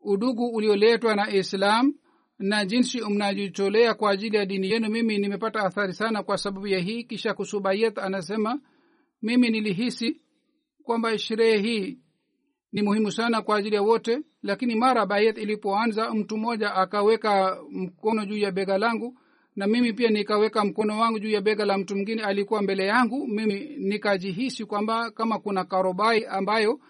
[0.00, 1.94] Udugu ulioletwa na islam
[2.38, 6.78] na jinsi mnajitolea kwa ajili ya dini yenu mimi nimepata athari sana kwa sababu ya
[6.78, 7.04] hii.
[7.04, 8.60] Kisha kusubayet anasema
[9.22, 10.20] mimi nilihisi
[10.82, 11.98] kwamba sherehe hii
[12.72, 18.24] ni muhimu sana kwa ajili ya wote lakini mara bayet ilipoanza mtu mmoja akaweka mkono
[18.24, 19.18] juu ya bega langu
[19.56, 23.26] na mimi pia nikaweka mkono wangu juu ya bega la mtu mwingine alikuwa mbele yangu.
[23.28, 26.80] Mimi nikajihisi kwamba kama kuna karobai ambayo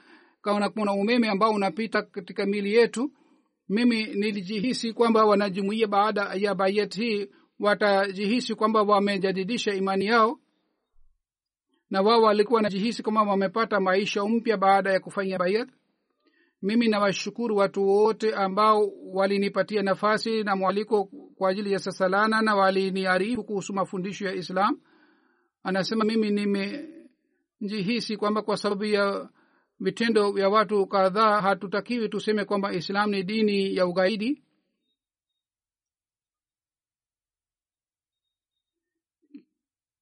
[0.42, 3.12] kama kuna umeme ambao unapita katika mili yetu
[3.68, 10.38] mimi nilijihisi kwamba wanajumuia baada ya bayet hii watajihisi kwamba wamejadidisha imani yao.
[11.90, 15.68] Na wao walikuwa wanajihisi kwamba wamepata maisha mpya baada ya kufanya bayat
[16.62, 21.04] mimi nawashukuru watu wote ambao walinipatia nafasi na mwaliko
[21.36, 24.80] kwa ajili ya sasalana na waliniarifu kuhusu mafundisho ya islam.
[25.62, 29.28] Anasema mimi nimejihisi kwamba kwa sababu ya
[29.80, 34.42] vitendo vya watu kadhaa hatutakiwi tuseme kwamba islam ni dini ya ugaidi.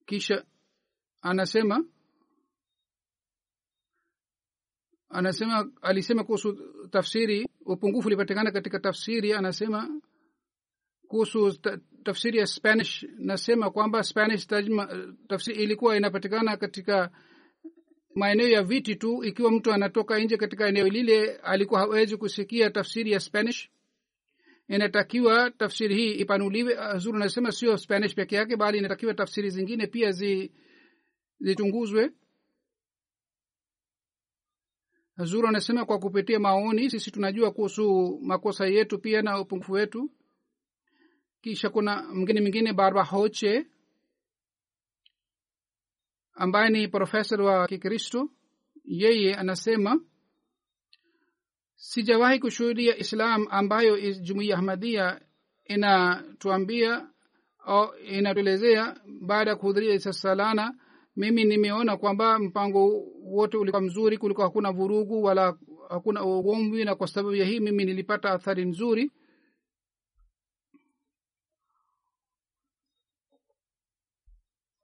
[0.07, 0.45] Kisha
[1.23, 1.85] anasema
[5.11, 6.59] anasema alisema kuhusu
[6.91, 10.01] tafsiri upungufu ulipatikana katika tafsiri anasema
[11.09, 11.59] kuhusu
[12.05, 14.89] tafsiri ya spanish nasema kwamba spanish tajma,
[15.29, 17.11] tafsiri ilikuwa inapatikana katika
[18.15, 23.13] maeneo ya viti tu ikiwa mtu anatoka nje katika eneo lile alikuwa hawezi kusikia tafsiri
[23.13, 23.71] ya spanish.
[24.69, 26.77] Inatakiwa tafsiri hii ipanuliwe.
[26.99, 30.53] Zuru anasema sio spanish peke yake bali inatakiwa tafsiri zingine pia zi
[31.41, 32.11] zichunguzwe
[35.19, 40.11] zuru anasema kwa kupitia maoni sisi tunajua kuhusu makosa yetu pia na upungufu wetu.
[41.41, 43.67] Kisha kuna mgine mwingine barba hoche
[46.35, 48.31] ambaye ni profesa wa kikristo.
[48.85, 50.01] Yeye anasema
[51.77, 55.21] sijawahi kushuhudia islam ambayo jumuiya ahmadia
[55.65, 57.11] inatuambia
[57.59, 60.75] au inatuelezea baada ya kuhudhuria isa salana
[61.17, 65.59] mimi nimeona kwamba mpango wote ulikuwa mzuri kulikuwa hakuna vurugu wala
[65.89, 69.11] hakuna ugomvi na kwa sababu ya hii mimi nilipata athari nzuri.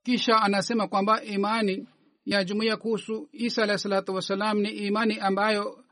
[0.02, 1.88] Kisha anasema kwamba imani
[2.24, 5.84] ya jumuiya kuhusu isa alahi salatu wassalam ni imani ambayo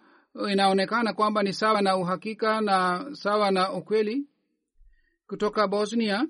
[0.52, 4.26] inaonekana kwamba ni sawa na uhakika na sawa na ukweli
[5.26, 6.26] kutoka bosnia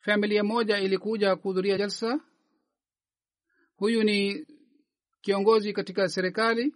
[0.00, 2.20] familia moja ilikuja kuhudhuria jalsa.
[3.76, 4.46] Huyu ni
[5.20, 6.74] kiongozi katika serikali.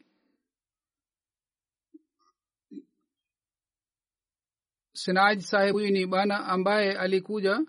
[4.92, 7.60] Sinaj saheb huyu ni bwana ambaye alikuja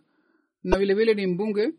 [0.63, 1.73] na vile vile ni mbunge.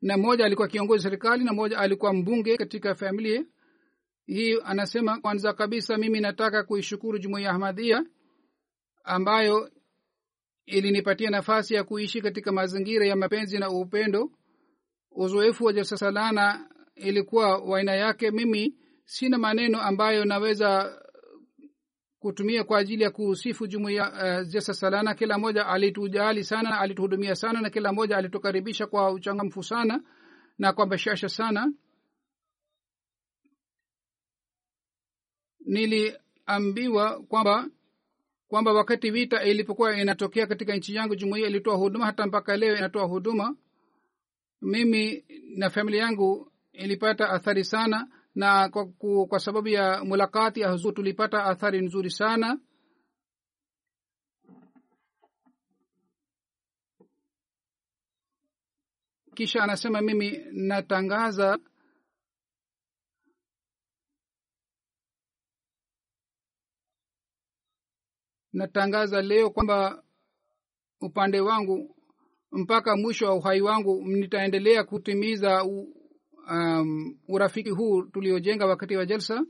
[0.00, 3.44] Na mmoja alikuwa kiongozi serikali na mmoja alikuwa mbunge katika familia
[4.26, 8.04] hii anasema kwanza kabisa mimi nataka kuishukuru jumuiya ahmadia
[9.04, 9.70] ambayo
[10.66, 14.30] ilinipatia nafasi ya kuishi katika mazingira ya mapenzi na upendo
[15.10, 18.30] uzoefu wa jasasalana ilikuwa waina yake.
[18.30, 20.98] Mimi sina maneno ambayo naweza
[22.18, 27.60] kutumia kwa ajili ya kusifu jumuiya uh, jasasalana kila moja alitujali sana na alituhudumia sana
[27.60, 30.02] na kila moja alitukaribisha kwa uchangamfu sana
[30.58, 31.72] na kwa bashasha sana.
[35.60, 37.68] Niliambiwa kwamba
[38.52, 43.04] kwamba wakati vita ilipokuwa inatokea katika nchi yangu jumuiya ilitoa huduma hata mpaka leo inatoa
[43.04, 43.56] huduma.
[44.62, 45.24] Mimi
[45.56, 48.86] na familia yangu ilipata athari sana na kwa,
[49.28, 52.58] kwa, sababu ya mulakati ya huzur tulipata athari nzuri sana.
[59.34, 61.58] Kisha anasema mimi natangaza
[68.52, 70.02] natangaza leo kwamba
[71.00, 71.96] upande wangu
[72.52, 75.96] mpaka mwisho wa uhai wangu nitaendelea kutimiza u,
[76.50, 79.44] um, urafiki huu tuliojenga wakati wa jalsa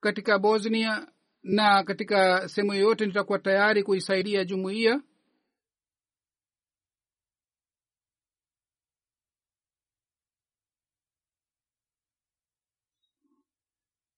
[0.00, 1.08] katika bosnia
[1.42, 5.02] na katika sehemu yoyote nitakuwa tayari kuisaidia jumuiya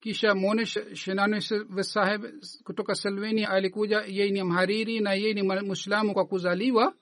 [0.06, 0.34] kisha
[0.94, 1.40] shenane
[1.82, 2.24] saheb
[2.64, 6.94] kutoka selvenia alikuja yeye ni mhariri na yeye ni mwislamu kwa kuzaliwa.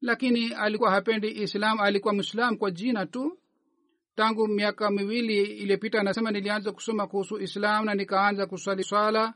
[0.00, 3.38] Lakini alikuwa hapendi islam alikuwa mwislam kwa jina tu.
[4.14, 9.34] Tangu miaka miwili iliyopita anasema nilianza kusoma kuhusu islam na nikaanza kuswali swala.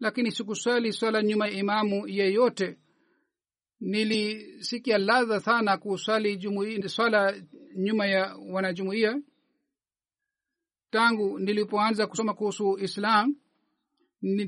[0.00, 2.78] Lakini sikuswali swala nyuma ya imamu yeyote.
[3.80, 7.34] Nilisikia ladha sana kuswali swala
[7.76, 9.20] nyuma ya wanajumuia
[10.90, 13.34] tangu nilipoanza kusoma kuhusu islam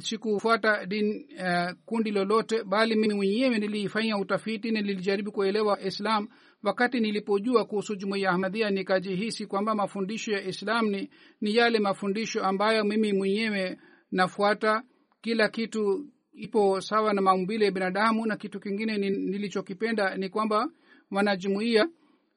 [0.01, 6.29] sikufuata din uh, kundi lolote bali mimi mwenyewe nilifanya utafiti nilijaribu kuelewa islam.
[6.63, 11.11] Wakati nilipojua kuhusu jumuiya ahmadhia nikajihisi kwamba mafundisho ya islam ni,
[11.41, 13.79] ni yale mafundisho ambayo mimi mwenyewe
[14.13, 14.83] nafuata.
[15.21, 20.69] Kila kitu ipo sawa na maumbile ya binadamu na kitu kingine nilichokipenda ni kwamba
[21.11, 21.89] wanajumuia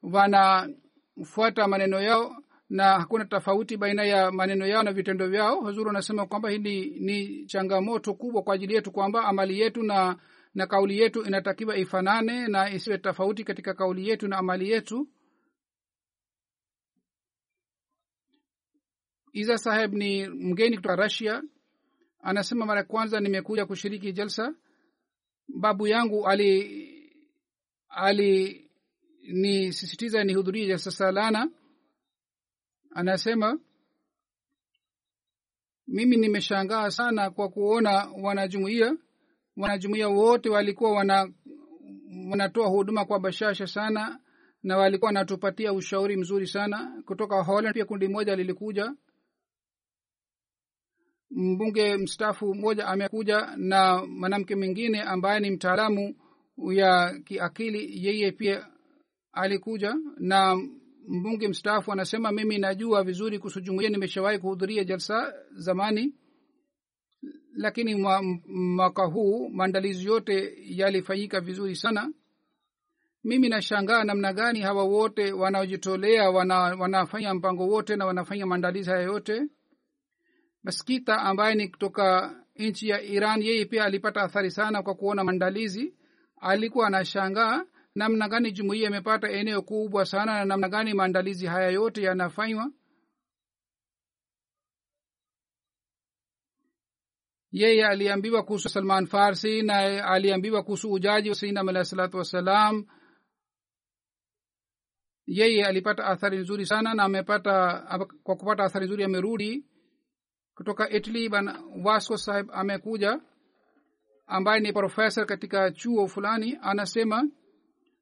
[0.03, 2.35] wanafuata maneno yao
[2.71, 5.61] na hakuna tofauti baina ya maneno yao na vitendo vyao.
[5.61, 10.17] Huzuru anasema kwamba hili ni changamoto kubwa kwa ajili yetu kwamba amali yetu na
[10.53, 15.07] na kauli yetu inatakiwa ifanane na isiwe tofauti katika kauli yetu na amali yetu.
[19.33, 21.43] Iza saheb ni mgeni kutoka rasia
[22.21, 24.55] anasema mara kwanza nimekuja kushiriki jalsa.
[25.47, 26.87] Babu yangu ali
[27.89, 28.61] ali
[29.21, 31.49] nisisitiza nihudhurie jalsa salana
[32.95, 33.59] anasema
[35.87, 38.97] mimi nimeshangaa sana kwa kuona wanajumuia
[39.57, 41.31] wanajumuia wote walikuwa wana
[42.29, 44.19] wanatoa huduma kwa bashasha sana
[44.63, 47.03] na walikuwa wanatupatia ushauri mzuri sana.
[47.05, 48.93] Kutoka holland pia kundi moja lilikuja.
[51.31, 56.15] Mbunge mstaafu mmoja amekuja na mwanamke mwingine ambaye ni mtaalamu
[56.71, 58.05] ya kiakili.
[58.05, 58.67] Yeye pia
[59.31, 60.67] alikuja na
[61.07, 66.13] mbunge mstaafu anasema mimi najua vizuri kuhusu jumuia nimeshawahi kuhudhuria jalsa zamani
[67.55, 67.95] lakini
[68.47, 72.11] mwaka huu maandalizi yote yalifanyika vizuri sana.
[73.23, 79.01] Mimi nashangaa namna gani hawa wote wanaojitolea wana, wanafanya mpango wote na wanafanya maandalizi haya
[79.03, 79.43] yote.
[80.63, 85.93] Baskita ambaye ni kutoka nchi ya iran yeye pia alipata athari sana kwa kuona maandalizi.
[86.41, 87.65] Alikuwa anashangaa
[87.95, 92.71] namna gani jumuiya imepata eneo kubwa sana na namna gani maandalizi haya yote yanafanywa?
[97.51, 102.85] Yeye aliambiwa kuhusu salman farsi na aliambiwa kuhusu ujaji wa sinam alah salatu wassalam.
[105.25, 107.79] Yeye alipata athari nzuri sana na amepata
[108.23, 109.65] kwa kupata athari nzuri amerudi.
[110.55, 113.21] Kutoka italy bana vasco sahib amekuja
[114.27, 117.23] ambaye ni profesa katika chuo fulani anasema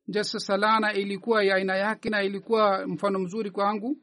[0.09, 3.97] jalsa salana ilikuwa ya aina yake na ilikuwa mfano mzuri kwangu.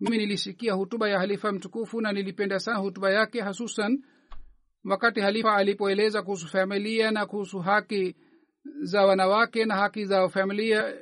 [0.00, 4.02] Mimi nilisikia hutuba ya halifa mtukufu na nilipenda sana hutuba yake hasusan
[4.84, 8.16] wakati halifa alipoeleza kuhusu familia na kuhusu haki
[8.82, 10.94] za wanawake na haki za familia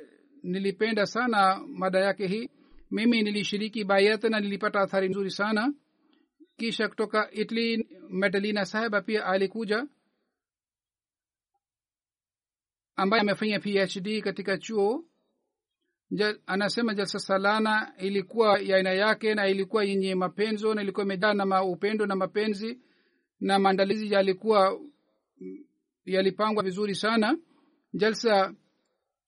[0.43, 2.49] nilipenda sana mada yake hii.
[2.91, 5.73] Mimi nilishiriki bayat na nilipata athari nzuri sana.
[6.57, 9.87] Kisha kutoka italy medalina saheba pia alikuja
[12.99, 15.05] ambaye amefanya phd katika chuo.
[16.11, 21.33] Jal, anasema jalsa salana ilikuwa ya aina yake na ilikuwa yenye mapenzo na ilikuwa imejaa
[21.33, 22.79] na maupendo na mapenzi
[23.39, 24.79] na maandalizi yalikuwa
[26.05, 27.37] yalipangwa vizuri sana.
[27.93, 28.53] Jalsa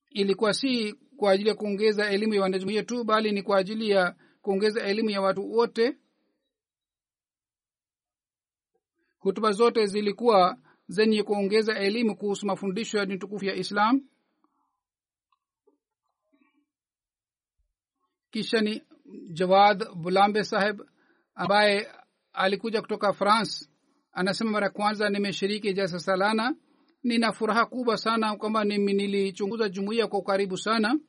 [0.09, 4.15] ilikuwa si kwa ajili ya kuongeza elimu ya wanajumuia tu bali ni kwa ajili ya
[4.41, 5.97] kuongeza elimu ya watu wote.
[9.19, 10.57] Hutuba zote zilikuwa
[10.91, 14.01] zenye kuongeza elimu kuhusu mafundisho ya dini ya islam.
[18.31, 18.83] Kisha ni
[19.33, 20.81] jawad bulambe saheb
[21.35, 21.87] ambaye
[22.33, 23.69] alikuja kutoka france.
[24.11, 26.55] Anasema mara kwanza nimeshiriki jasa salana.
[27.03, 30.99] Nina furaha kubwa sana kwamba nilichunguza jumuiya kwa ukaribu sana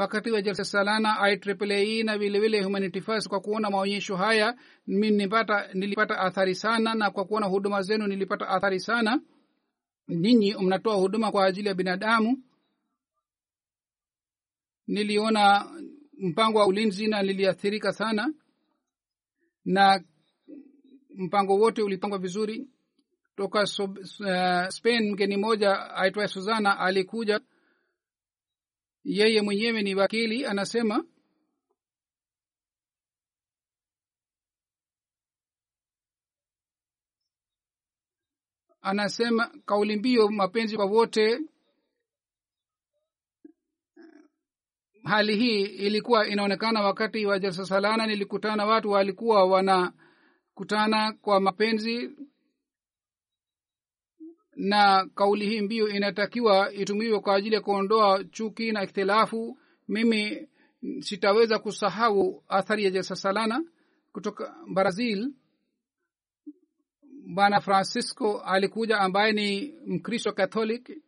[0.00, 6.18] wakati wa jalsa salana iaae na vilevile humanity first kwa kuona maonyesho haya nilipata, nilipata
[6.18, 9.20] athari sana na kwa kuona huduma zenu nilipata athari sana.
[10.08, 12.42] Ninyi mnatoa huduma kwa ajili ya binadamu.
[14.86, 15.70] Niliona
[16.18, 18.34] mpango wa ulinzi na niliathirika sana.
[19.64, 20.04] Na
[21.16, 22.68] mpango wote ulipangwa vizuri.
[23.36, 27.40] Toka so, uh, spain mgeni moja aitwaye suzana alikuja
[29.04, 31.04] yeye mwenyewe ni wakili anasema
[38.82, 41.40] anasema kauli mbio mapenzi kwa wote.
[45.04, 52.10] Hali hii ilikuwa inaonekana wakati wa jalsa salana nilikutana watu walikuwa wanakutana kwa mapenzi
[54.60, 59.58] na kauli hii mbio inatakiwa itumiwe kwa ajili ya kuondoa chuki na ikhtilafu.
[59.88, 60.48] Mimi
[61.00, 63.64] sitaweza kusahau athari ya jesasalana
[64.12, 65.32] kutoka brazil.
[67.34, 71.02] Bwana francisco alikuja ambaye ni mkristo catholic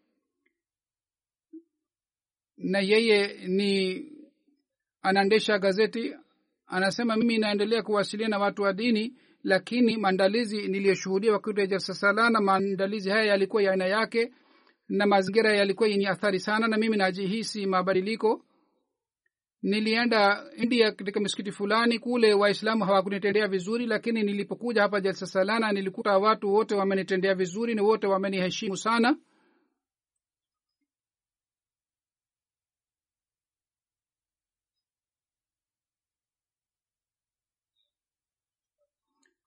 [2.57, 4.07] na yeye ni
[5.03, 6.15] anaendesha gazeti.
[6.67, 12.41] Anasema mimi naendelea kuwasiliana na watu wa dini lakini maandalizi niliyoshuhudia wakati wa jalsa salana
[12.41, 14.33] maandalizi haya yalikuwa ya aina yake
[14.89, 18.45] na mazingira yalikuwa yenye athari sana na mimi najihisi mabadiliko.
[19.63, 26.19] Nilienda india katika misikiti fulani kule waislamu hawakunitendea vizuri lakini nilipokuja hapa jalsa salana nilikuta
[26.19, 29.17] watu wote wamenitendea vizuri na wote wameniheshimu sana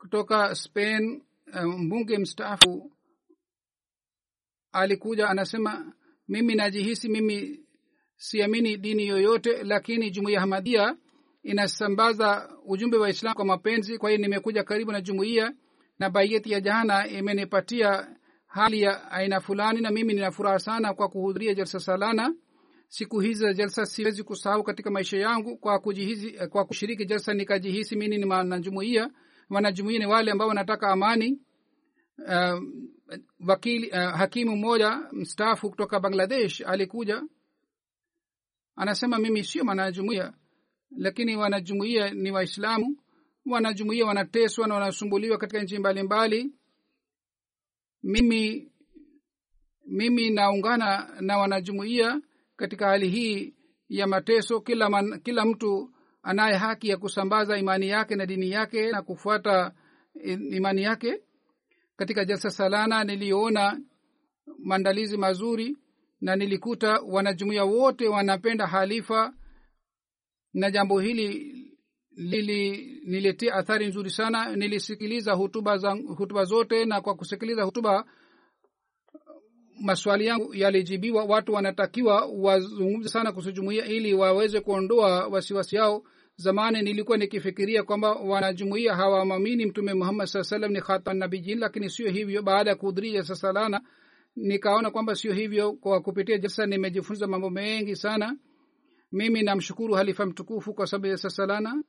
[0.06, 1.22] kutoka spain
[1.78, 2.92] mbunge mstaafu
[4.72, 5.94] alikuja anasema
[6.28, 7.66] mimi najihisi mimi
[8.18, 10.98] siamini dini yoyote lakini jumuiya hamadia
[11.44, 13.98] inasambaza ujumbe wa islam kwa mapenzi.
[13.98, 15.54] Kwa hiyo nimekuja karibu na jumuiya
[16.00, 18.16] na baiyeti ya jahana imenipatia
[18.48, 22.34] hali ya aina fulani na mimi nina furaha sana kwa kuhudhuria jalsa salana.
[22.88, 27.96] Siku hizi za jalsa siwezi kusahau katika maisha yangu kwa kujihisi, kwa kushiriki jalsa nikajihisi
[27.96, 29.10] mimi ni mwanajumuiya
[29.50, 31.40] wanajumuia ni wale ambao wanataka amani.
[32.18, 32.64] Uh,
[33.48, 37.24] wakili uh, hakimu mmoja mstaafu kutoka bangladesh alikuja.
[38.76, 40.34] Anasema mimi sio mwanajumuia
[40.98, 42.98] lakini wanajumuia ni waislamu.
[43.46, 46.54] Wanajumuia wanateswa na wanasumbuliwa katika nchi mbalimbali.
[48.04, 48.72] Mimi
[49.86, 52.22] mimi naungana na wanajumuia
[52.56, 53.56] katika hali hii
[53.90, 54.62] ya mateso.
[54.62, 55.94] Kila, man, kila mtu
[56.26, 59.72] anaye haki ya kusambaza imani yake na dini yake na kufuata
[60.52, 61.22] imani yake?
[61.96, 63.80] Katika jalsa salana niliona
[64.60, 65.78] maandalizi mazuri
[66.22, 69.34] na nilikuta wanajumuia wote wanapenda halifa
[70.54, 71.52] na jambo hili
[72.12, 74.56] liliniletea athari nzuri sana.
[74.56, 78.06] Nilisikiliza hutuba, za, hutuba zote na kwa kusikiliza hutuba
[79.82, 81.24] maswali yangu yalijibiwa.
[81.24, 86.04] Watu wanatakiwa wazungumze sana kuhusu ili waweze kuondoa wasiwasi yao
[86.36, 92.12] zamani nilikuwa nikifikiria kwamba wanajumuia hawamwamini mtume muhammad saa salam ni khatan nabijin lakini sio
[92.12, 92.42] hivyo.
[92.42, 93.82] Baada ya kuhudhuria jalsa salana
[94.36, 95.74] nikaona kwamba sio hivyo.
[95.74, 98.38] Kwa kupitia jalsa nimejifunza mambo mengi sana.
[99.12, 101.84] Mimi namshukuru halifa mtukufu kwa sababu jalsa salana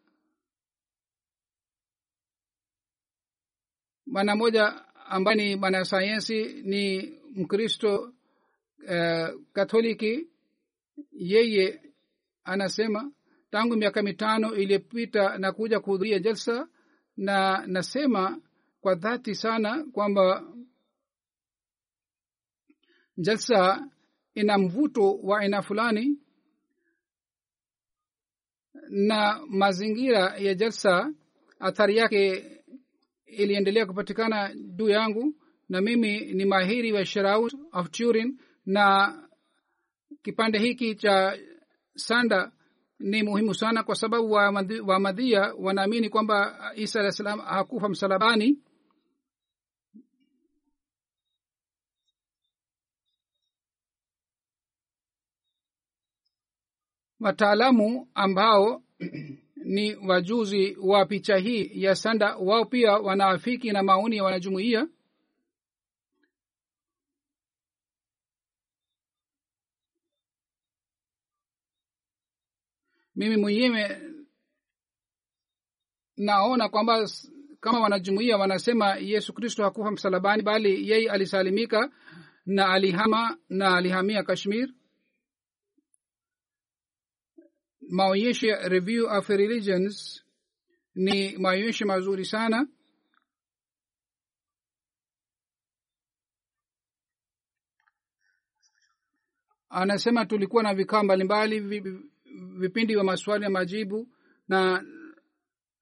[4.07, 8.13] bwana moja ambaye ni mwanasayansi ni mkristo
[8.89, 10.29] uh, katholiki
[11.13, 11.81] yeye
[12.45, 13.13] anasema
[13.51, 16.69] tangu miaka mitano iliyopita na kuja kuhudhuria jalsa
[17.17, 18.41] na nasema
[18.81, 20.55] kwa dhati sana kwamba
[23.17, 23.91] jalsa
[24.35, 26.19] ina mvuto wa aina fulani
[28.91, 31.15] na mazingira ya jalsa
[31.59, 32.51] athari yake
[33.27, 35.35] iliendelea kupatikana juu yangu
[35.69, 39.15] na mimi ni mahiri wa sharaut of turin na
[40.23, 41.39] kipande hiki cha
[41.95, 42.53] sanda
[42.99, 44.33] ni muhimu sana kwa sababu
[44.87, 48.59] wamadhia wa wanaamini kwamba isa alah salam hakufa msalabani.
[57.21, 58.83] Wataalamu ambao
[59.57, 64.89] ni wajuzi wa picha hii ya sanda wao pia wanaafiki na maoni ya wanajumuia
[73.17, 74.03] mimi mwenyewe
[76.17, 77.09] naona kwamba
[77.61, 81.91] kama wanajumuia wanasema yesu kristo hakufa msalabani bali yeye alisalimika
[82.47, 84.69] na alihama na alihamia kashmir.
[87.91, 90.25] Maonyesho ya review of religions
[90.95, 92.69] ni maonyesho mazuri sana.
[99.69, 101.61] Anasema tulikuwa na vikao mbalimbali
[102.59, 104.09] vipindi vya maswali na majibu
[104.49, 104.85] na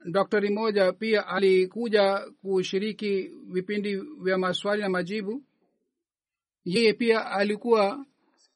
[0.04, 5.42] daktari moja pia alikuja kushiriki vipindi vya maswali na majibu.
[6.64, 8.06] Yeye pia alikuwa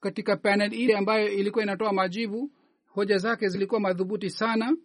[0.00, 2.52] katika panel ile ambayo ilikuwa inatoa majibu.
[2.86, 4.76] Hoja zake zilikuwa madhubuti sana.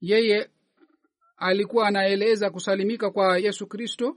[0.00, 0.50] Yeye
[1.36, 4.16] alikuwa anaeleza kusalimika kwa yesu kristo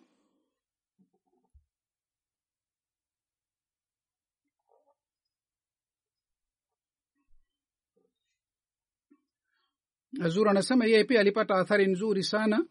[10.30, 12.66] zur anasema yeye pia alipata athari nzuri sana.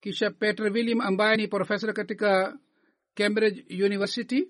[0.00, 2.58] Kisha peter william ambaye ni profesa katika
[3.14, 4.48] cambridge university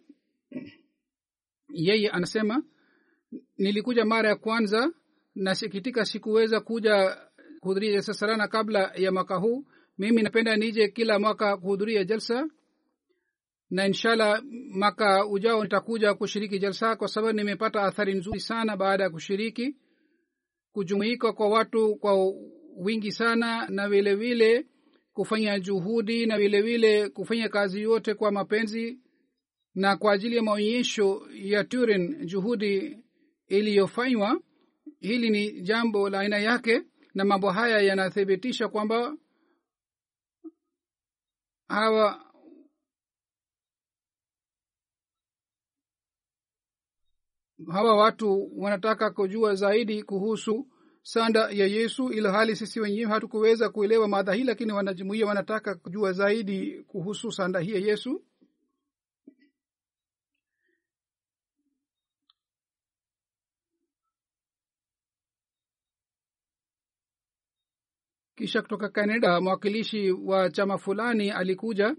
[1.68, 2.62] yeye anasema
[3.58, 4.92] nilikuja mara ya kwanza
[5.34, 7.16] nasikitika sikuweza kuja
[7.60, 9.66] kuhudhuria jalsa Sarana kabla ya mwaka huu.
[9.98, 12.48] Mimi napenda nije kila mwaka kuhudhuria jalsa
[13.70, 19.10] na inshallah mwaka ujao nitakuja kushiriki jalsa kwa sababu nimepata athari nzuri sana baada ya
[19.10, 19.76] kushiriki
[20.74, 22.32] kujumuika kwa watu kwa
[22.76, 24.66] wingi sana na vile vile
[25.12, 28.98] kufanya juhudi na vile vile kufanya kazi yote kwa mapenzi
[29.74, 32.98] na kwa ajili ya maonyesho ya turin juhudi
[33.48, 34.40] iliyofanywa.
[35.00, 36.82] Hili ni jambo la aina yake
[37.14, 39.16] na mambo haya yanathibitisha kwamba
[41.68, 42.23] hawa
[47.72, 50.66] hawa watu wanataka kujua zaidi kuhusu
[51.02, 56.82] sanda ya yesu ilhali sisi wenyewe hatukuweza kuelewa madha hii lakini wanajumuia wanataka kujua zaidi
[56.82, 58.22] kuhusu sanda hii ya yesu.
[68.36, 71.96] Kisha kutoka canada mwakilishi wa chama fulani alikuja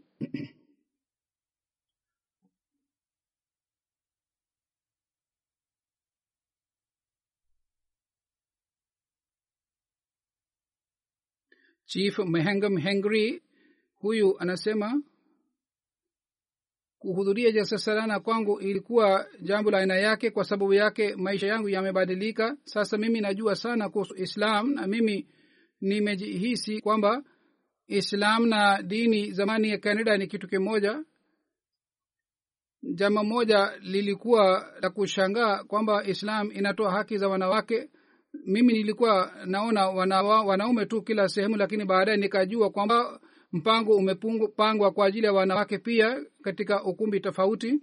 [11.86, 13.44] chief mehengam hengry
[13.96, 15.02] huyu anasema
[17.00, 22.58] kuhudhuria jalsa salana kwangu ilikuwa jambo la aina yake kwa sababu yake maisha yangu yamebadilika.
[22.64, 25.28] Sasa mimi najua sana kuhusu islam na mimi
[25.82, 27.24] nimejihisi kwamba
[27.88, 31.04] islam na dini zamani ya canada ni kitu kimoja.
[32.84, 37.90] Jama moja lilikuwa la kushangaa kwamba islam inatoa haki za wanawake
[38.46, 39.88] mimi nilikuwa naona
[40.42, 43.20] wanaume tu kila sehemu lakini baadaye nikajua kwamba
[43.52, 47.82] mpango umepangwa kwa ajili ya wanawake pia katika ukumbi tofauti.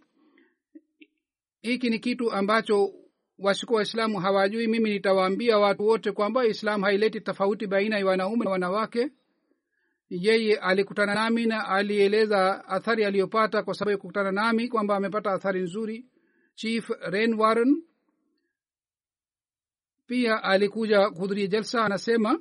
[1.62, 2.92] Hiki ni kitu ambacho
[3.38, 4.66] wasikuwa waislamu hawajui.
[4.66, 9.10] Mimi nitawaambia watu wote kwamba islam haileti tofauti baina ya wanaume na wanawake.
[10.10, 15.60] Yeye alikutana nami na alieleza athari aliyopata kwa sababu ya kukutana nami kwamba amepata athari
[15.60, 16.06] nzuri.
[16.54, 17.82] Chief rain warren
[20.06, 22.40] pia alikuja kuhudhuria jalsa anasema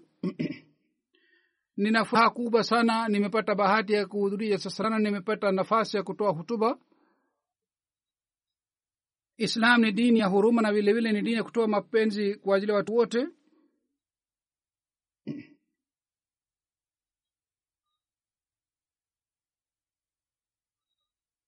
[1.77, 6.79] nina furaha kubwa sana nimepata bahati ya kuhudhuria jalsa sana nimepata nafasi ya kutoa hutuba.
[9.37, 12.71] Islam ni dini ya huruma na vilevile vile ni dini ya kutoa mapenzi kwa ajili
[12.71, 13.27] ya watu wote.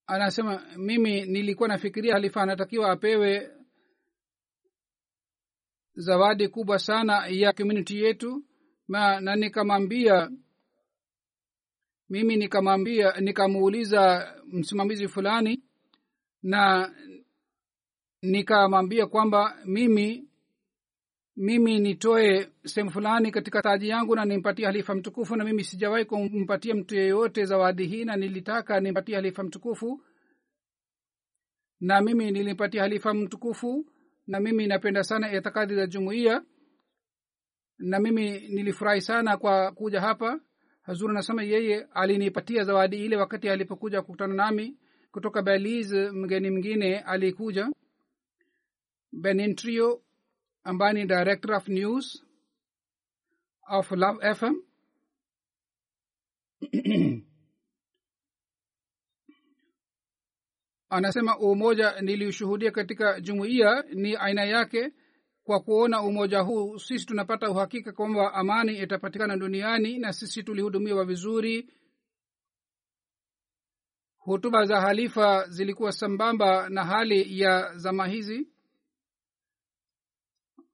[0.08, 3.52] Anasema mimi nilikuwa nafikiria halifa anatakiwa apewe
[5.96, 8.44] zawadi kubwa sana ya community yetu
[8.88, 10.32] na, na nikamwambia
[12.10, 15.64] mimi nikamwambia nikamuuliza msimamizi fulani
[16.44, 16.94] na
[18.22, 20.30] nikamwambia kwamba mimi
[21.36, 26.76] mimi nitoe sehemu fulani katika taji yangu na nimpatie halifa mtukufu na mimi sijawahi kumpatia
[26.76, 30.04] mtu yeyote zawadi hii na nilitaka nimpatie halifa mtukufu
[31.80, 33.86] na mimi nilimpatia halifa mtukufu
[34.28, 36.44] na mimi napenda sana itikadi za jumuiya.
[37.78, 40.40] Na mimi nilifurahi sana kwa kuja hapa.
[40.82, 44.78] Hazur anasema yeye alinipatia zawadi ile wakati alipokuja kukutana nami.
[45.12, 47.70] Kutoka belize mgeni mwingine alikuja.
[49.12, 50.02] Benintrio
[50.64, 52.26] ambaye ni director of news
[53.70, 54.56] of love fm
[60.94, 64.92] anasema umoja niliushuhudia katika jumuiya ni aina yake.
[65.44, 71.70] Kwa kuona umoja huu sisi tunapata uhakika kwamba amani itapatikana duniani na sisi tulihudumiwa vizuri.
[74.18, 78.48] Hutuba za halifa zilikuwa sambamba na hali ya zama hizi.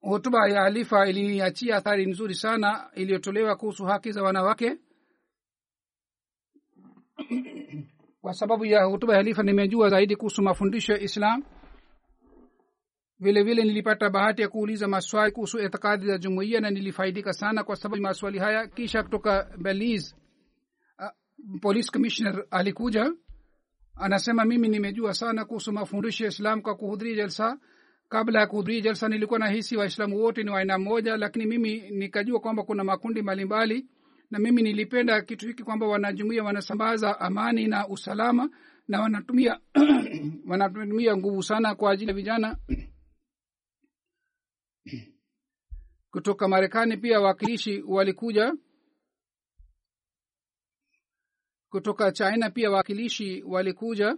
[0.02, 4.78] Hotuba ya halifa iliniachia athari nzuri sana iliyotolewa kuhusu haki za wanawake
[8.30, 11.44] kwa sababu ya hutuba ya halifa nimejua zaidi kuhusu mafundisho ya islam.
[13.20, 17.76] Vile vile nilipata bahati ya kuuliza maswali kuhusu itikadi za jumuiya na nilifaidika sana kwa
[17.76, 18.68] sababu maswali haya.
[18.68, 20.16] Kisha kutoka belize
[21.62, 23.14] police commissioner alikuja
[23.96, 27.58] anasema mimi nimejua sana kuhusu mafundisho ya islam kwa kuhudhuria jalsa.
[28.10, 32.64] Kabla ya kuhudhuria jalsa nilikuwa nahisi waislamu wote ni waaina moja lakini mimi nikajua kwamba
[32.64, 33.86] kuna makundi mbalimbali
[34.32, 38.50] na mimi nilipenda kitu hiki kwamba wanajumuia wanasambaza amani na usalama
[38.88, 39.60] na wanatumia
[40.50, 42.58] wanatumia nguvu sana kwa ajili ya vijana
[46.12, 46.98] kutoka marekani.
[46.98, 48.54] Pia wawakilishi walikuja
[51.70, 54.18] kutoka china pia wawakilishi walikuja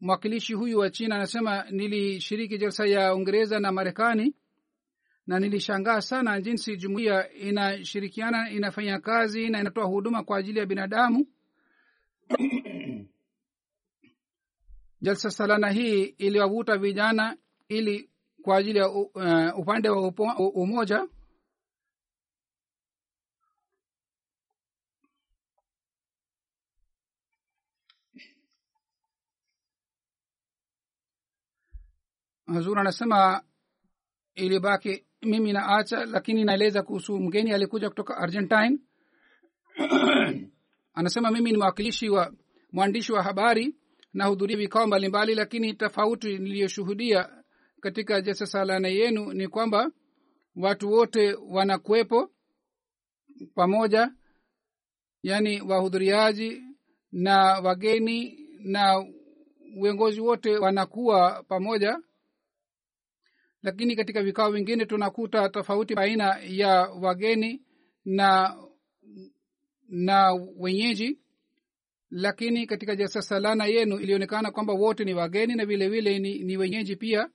[0.00, 4.34] mwakilishi huyu wa china anasema nilishiriki jalsa ya uingereza na marekani
[5.26, 11.26] na nilishangaa sana jinsi jumuiya inashirikiana inafanya kazi na inatoa huduma kwa ajili ya binadamu.
[15.00, 17.36] Jalsa salana hii iliwavuta vijana
[17.68, 18.10] ili
[18.42, 20.22] kwa ajili ya uh, upande wa upo,
[20.54, 21.08] umoja.
[32.46, 33.42] Hazur anasema
[34.34, 38.78] ilibaki mimi naacha lakini naeleza kuhusu mgeni alikuja kutoka argentine.
[40.94, 42.32] Anasema mimi ni mwakilishi wa
[42.72, 43.74] mwandishi wa habari
[44.12, 47.42] nahudhuria vikao mbalimbali lakini tofauti niliyoshuhudia
[47.80, 49.90] katika jasasalana yenu ni kwamba
[50.56, 52.30] watu wote wanakuwepo
[53.54, 54.12] pamoja
[55.22, 56.62] yaani wahudhuriaji
[57.12, 59.04] na wageni na
[59.76, 61.98] uongozi wote wanakuwa pamoja
[63.64, 67.62] lakini katika vikao vingine tunakuta tofauti baina ya wageni
[68.04, 68.56] na
[69.88, 71.18] na wenyeji.
[72.10, 76.96] Lakini katika jasasalana yenu ilionekana kwamba wote ni wageni na vile vile ni, ni wenyeji
[76.96, 77.28] pia.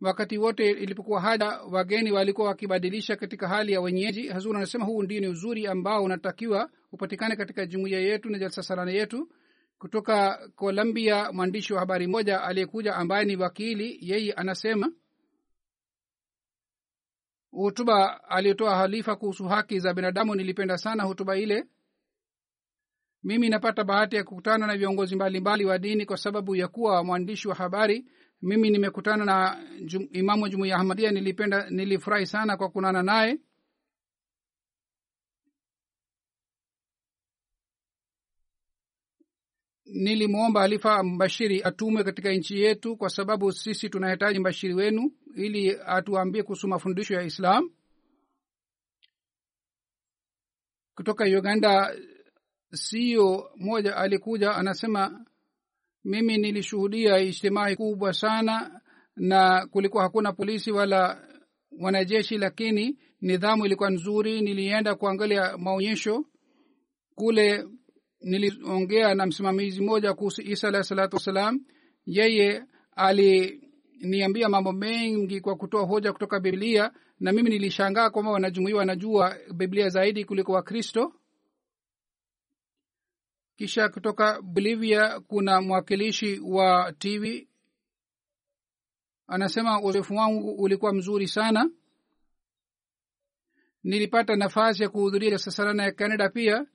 [0.00, 4.28] Wakati wote ilipokuwa haja wageni walikuwa wakibadilisha katika hali ya wenyeji.
[4.28, 9.28] Hazur anasema huu ndio ni uzuri ambao unatakiwa upatikane katika jumuiya yetu na jasasalana yetu.
[9.78, 14.92] Kutoka colombia mwandishi wa habari moja aliyekuja ambaye ni wakili yeye anasema
[17.50, 21.64] hutuba aliyotoa halifa kuhusu haki za binadamu nilipenda sana hutuba ile.
[23.22, 27.48] Mimi napata bahati ya kukutana na viongozi mbalimbali wa dini kwa sababu ya kuwa mwandishi
[27.48, 28.06] wa habari.
[28.42, 33.38] Mimi nimekutana na jum, imamu jumuiya ahmadia nilipenda nilifurahi sana kwa kunana naye
[39.86, 46.42] nilimwomba halifa mbashiri atumwe katika nchi yetu kwa sababu sisi tunahitaji mbashiri wenu ili atuambie
[46.42, 47.70] kuhusu mafundisho ya islam.
[50.94, 51.96] Kutoka uganda
[52.72, 55.24] sio moja alikuja anasema
[56.04, 58.80] mimi nilishuhudia ijtimai kubwa sana
[59.16, 61.28] na kulikuwa hakuna polisi wala
[61.80, 64.40] wanajeshi lakini nidhamu ilikuwa nzuri.
[64.40, 66.24] Nilienda kuangalia maonyesho
[67.14, 67.68] kule
[68.26, 71.60] niliongea na msimamizi mmoja kuhusu isa alahi salatu wassalam.
[72.06, 72.64] Yeye
[72.96, 79.88] aliniambia mambo mengi kwa kutoa hoja kutoka biblia na mimi nilishangaa kwamba wanajumuia wanajua biblia
[79.88, 81.12] zaidi kuliko wakristo.
[83.56, 87.48] Kisha kutoka bolivia kuna mwakilishi wa tv
[89.26, 91.70] anasema uzoefu wangu ulikuwa mzuri sana.
[93.84, 96.66] Nilipata nafasi ya kuhudhuria sasarana ya canada pia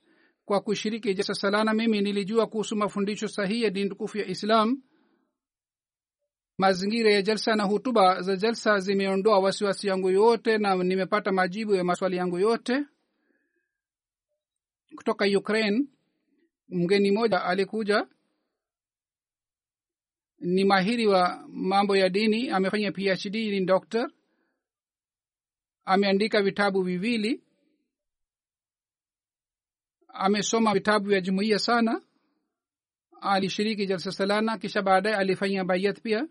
[0.52, 4.82] kwa kushiriki jalsa salana mimi nilijua kuhusu mafundisho sahihi ya dini tukufu ya islam.
[6.58, 11.84] Mazingira ya jalsa na hutuba za jalsa zimeondoa wasiwasi yangu yote na nimepata majibu ya
[11.84, 12.84] maswali yangu yote.
[14.96, 15.86] Kutoka ukraine
[16.68, 18.06] mgeni mmoja alikuja.
[20.38, 24.10] Ni mahiri wa mambo ya dini amefanya phd ni doctor.
[25.84, 27.42] Ameandika vitabu viwili
[30.12, 32.02] amesoma vitabu vya jumuiya sana.
[33.20, 36.28] Alishiriki jalsa salana kisha baadaye alifanya bayat pia.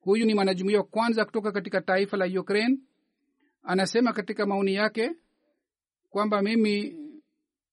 [0.00, 2.78] Huyu ni mwanajumuia wa kwanza kutoka katika taifa la ukraine.
[3.62, 5.12] Anasema katika maoni yake
[6.10, 6.96] kwamba mimi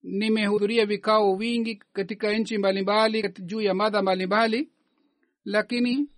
[0.04, 4.70] nimehudhuria vikao vingi katika nchi mbalimbali juu ya madha mbalimbali
[5.46, 6.10] lakini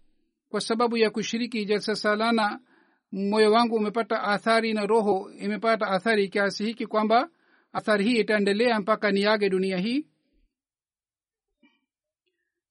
[0.50, 2.60] kwa sababu ya kushiriki jalsa salana
[3.12, 7.30] moyo wangu umepata athari na roho imepata athari kiasi hiki kwamba
[7.72, 10.08] athari hii itaendelea mpaka niage dunia hii.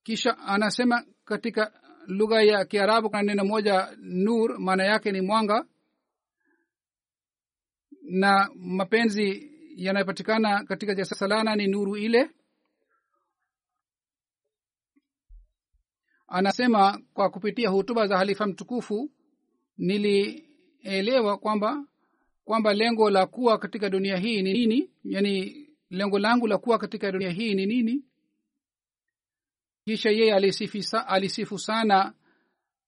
[0.02, 1.72] Kisha anasema katika
[2.06, 5.66] lugha ya kiarabu kuna neno moja nur maana yake ni mwanga.
[8.02, 12.30] Na mapenzi yanayopatikana katika jasalana ni nuru ile.
[16.28, 19.10] Anasema kwa kupitia hutuba za halifa mtukufu
[19.78, 21.84] nilielewa kwamba
[22.46, 24.90] kwamba lengo la kuwa katika dunia hii ni nini?
[25.04, 28.04] Yani lengo langu la kuwa katika dunia hii ni nini?
[29.84, 30.34] Kisha yeye
[31.06, 32.14] alisifu, sana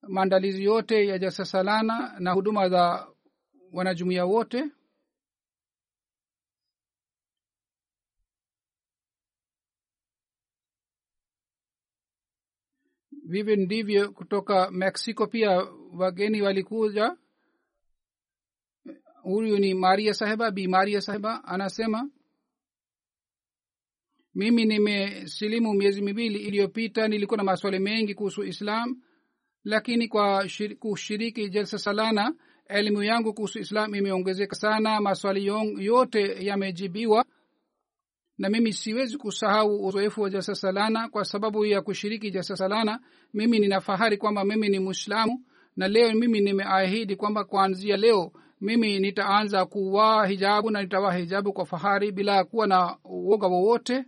[0.09, 3.09] maandalizi yote ya jasasalana na huduma za
[3.73, 4.65] wanajumuia wote.
[13.25, 15.51] Vivyo ndivyo kutoka mexico pia
[15.93, 17.17] wageni walikuja
[19.33, 22.11] huyu ni maria saheba bi maria saheba anasema
[24.35, 29.03] mimi nimesilimu miezi miwili iliyopita nilikuwa na maswali mengi kuhusu islam
[29.64, 32.35] lakini kwa shir, kushiriki jalsa salana
[32.66, 35.47] elimu yangu kuhusu islam imeongezeka sana maswali
[35.85, 37.24] yote yamejibiwa
[38.39, 41.09] na mimi siwezi kusahau uzoefu wa jalsa salana.
[41.09, 43.01] Kwa sababu ya kushiriki jalsa salana
[43.35, 45.45] mimi ninafahari kwamba mimi ni mwislamu
[45.76, 51.67] na leo mimi nimeahidi kwamba kuanzia leo mimi nitaanza kuvaa hijabu na nitavaa hijabu kwa
[51.67, 54.05] fahari bila kuwa na uoga wowote.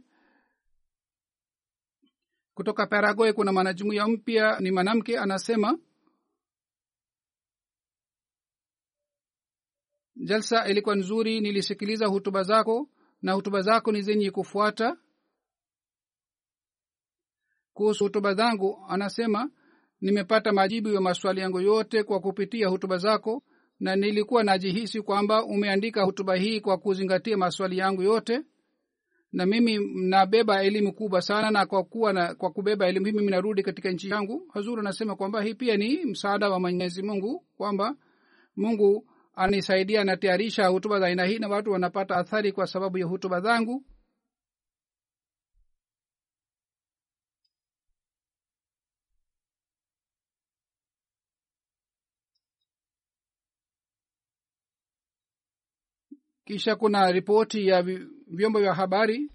[2.54, 5.78] Kutoka paragoe kuna mwanajumuiya mpya ni mwanamke anasema
[10.16, 12.88] jalsa ilikuwa nzuri nilisikiliza hutuba zako
[13.22, 14.96] na hutuba zako ni zenye kufuata.
[17.72, 19.50] Kuhusu hutuba zangu anasema
[20.00, 23.42] nimepata majibu ya maswali yangu yote kwa kupitia hutuba zako
[23.80, 28.40] na nilikuwa najihisi kwamba umeandika hutuba hii kwa kuzingatia maswali yangu yote.
[29.32, 29.78] Na mimi
[30.08, 33.90] nabeba elimu kubwa sana na kwa kuwa na, kwa kubeba elimu hii mimi narudi katika
[33.90, 34.42] nchi yangu.
[34.54, 37.96] Hazuru anasema kwamba hii pia ni msaada wa mwenyezi mungu kwamba
[38.56, 43.40] mungu anisaidia anatayarisha hutuba za aina hii na watu wanapata athari kwa sababu ya hutuba
[43.40, 43.84] zangu
[56.50, 57.82] kisha kuna ripoti ya
[58.26, 59.30] vyombo vya habari.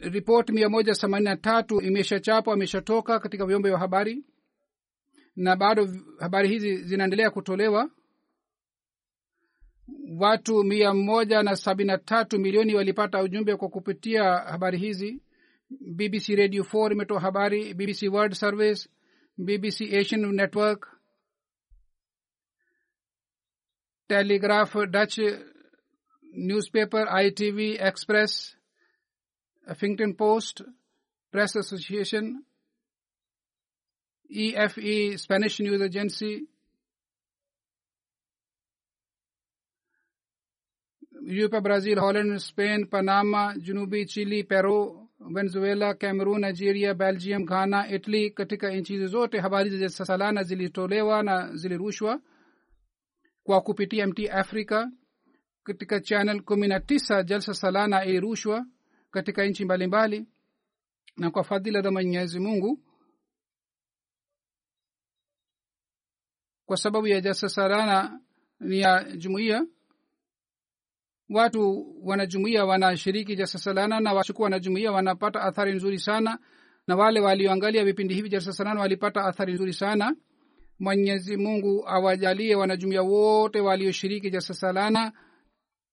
[0.00, 4.24] Ripoti mia moja themanini na tatu imeshachapwa imeshatoka katika vyombo vya habari.
[5.36, 5.88] Na bado
[6.18, 7.90] habari hizi zinaendelea kutolewa.
[10.18, 15.22] Watu mia moja na sabini na tatu milioni walipata ujumbe kwa kupitia habari hizi.
[15.80, 18.88] Bbc radio 4 imetoa habari bbc world service
[19.38, 20.97] bbc asian network
[24.10, 28.34] Telegraph Dutch newspaper ITV Express
[29.80, 30.62] Huffington Post
[31.34, 32.36] Press Association
[34.30, 36.32] E Spanish news agency
[41.32, 44.78] यूपा Brazil Holland Spain Panama जनूबी Chile Peru
[45.28, 52.14] Venezuela Cameroon Nigeria Belgium Ghana Italy katika nchi हवाली सालाना जिली टोलेवा ना जिली रूशवा
[53.48, 54.88] kwa kupitia mt africa
[55.64, 58.66] katika channel kumi na tisa jalsa salana ilirushwa
[59.10, 60.26] katika nchi mbalimbali.
[61.16, 62.80] Na kwa fadhila za mwenyezi mungu
[66.66, 68.20] kwa sababu ya jalsa salana
[68.60, 69.66] ni ya jumuiya
[71.30, 76.38] watu wanajumuia wanashiriki jalsa salana na washuku wanajumuia wanapata athari nzuri sana.
[76.86, 80.16] Na wale walioangalia vipindi hivi jalsa salana walipata athari nzuri sana
[80.78, 85.12] mwenyezi mungu awajalie wanajumuia wote walioshiriki jalsa salana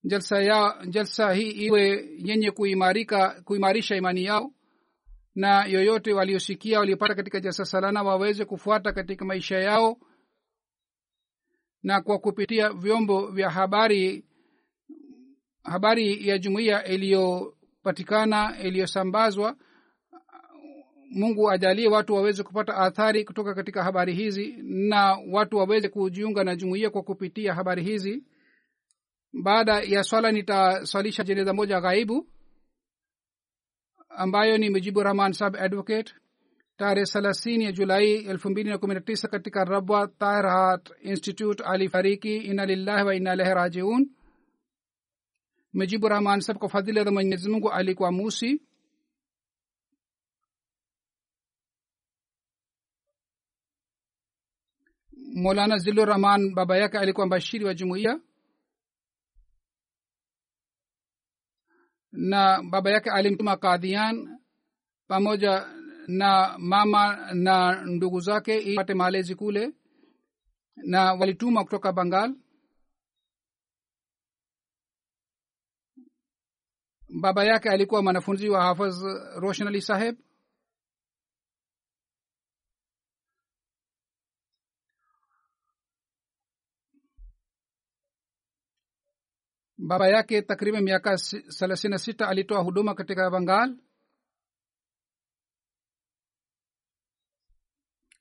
[0.04, 4.52] jalsa, ya, jalsa hii iwe yenye kuimarika kuimarisha imani yao.
[5.34, 9.96] Na yoyote waliosikia waliopata katika jalsa salana waweze kufuata katika maisha yao.
[11.82, 14.24] Na kwa kupitia vyombo vya habari
[15.62, 19.56] habari ya jumuiya iliyopatikana iliyosambazwa
[21.10, 26.56] mungu ajalie watu waweze kupata athari kutoka katika habari hizi na watu waweze kujiunga na
[26.56, 28.24] jumuiya kwa kupitia habari hizi.
[29.42, 32.26] Baada ya swala nitaswalisha jeneza moja ghaibu
[34.08, 36.14] ambayo ni mujibu rahman sab advocate
[36.76, 41.64] tarehe thelathini ya julai elfu mbili na kumi na tisa katika rabwa tahirhat institute.
[41.64, 44.10] Alifariki ina lillahi wa ina ilahi rajiun.
[45.72, 48.62] Mujibu rahman sab kwa fadhila za mwenyezimungu alikuwa musi
[55.42, 58.20] molana zilur rahman baba yake alikuwa mbashiri wa jumuiya.
[62.12, 64.38] Na baba yake alimtuma kadhian
[65.08, 65.66] pamoja
[66.08, 69.72] na mama na ndugu zake ili pate malezi kule.
[70.76, 72.34] Na walituma kutoka bangal
[77.20, 79.02] baba yake alikuwa mwanafunzi wa hafaz
[79.36, 80.16] roshan ali saheb
[89.78, 91.16] baba yake takriban miaka
[91.58, 93.76] thelathini na sita alitoa huduma katika bangal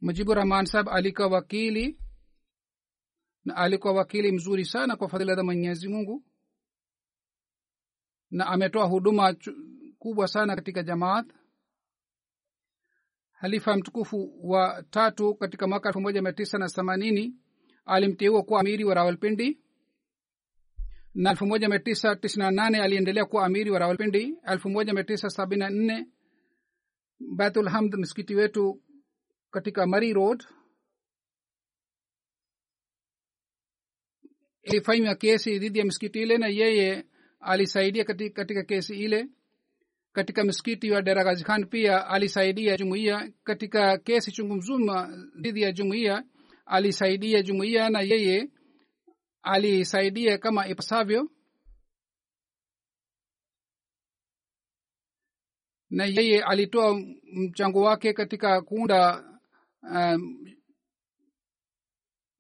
[0.02, 2.00] mujibu rahman sahab alikuwa wakili
[3.46, 6.24] na alikuwa wakili mzuri sana kwa fadhila za mwenyezi mungu
[8.32, 9.36] na ametoa huduma
[10.00, 11.26] kubwa sana katika jamaat.
[13.32, 17.36] Halifa mtukufu wa tatu katika mwaka elfu moja mia tisa na themanini
[17.86, 19.65] alimteua kuwa amiri wa rawalpindi
[21.16, 24.36] na elfu moja mia tisa tisini na nane aliendelea kuwa amiri wa rawalpindi.
[24.48, 26.08] Elfu moja mia tisa sabini na nne
[27.20, 28.82] baitulhamd msikiti wetu
[29.52, 30.44] katika mari road.
[34.64, 37.06] Ilifanywa kesi dhidi ya msikiti ile na yeye
[37.40, 39.28] alisaidia katika, katika kesi ile.
[40.14, 43.32] Katika msikiti wa deragazi khan pia alisaidia jumuiya.
[43.44, 45.10] Katika kesi chungu mzuma
[45.42, 46.24] dhidi ya jumuiya
[46.66, 48.50] alisaidia jumuiya na yeye
[49.46, 51.30] alisaidia kama ipasavyo.
[55.90, 57.00] Na yeye alitoa
[57.34, 59.24] mchango wake katika kuunda
[59.82, 60.46] um,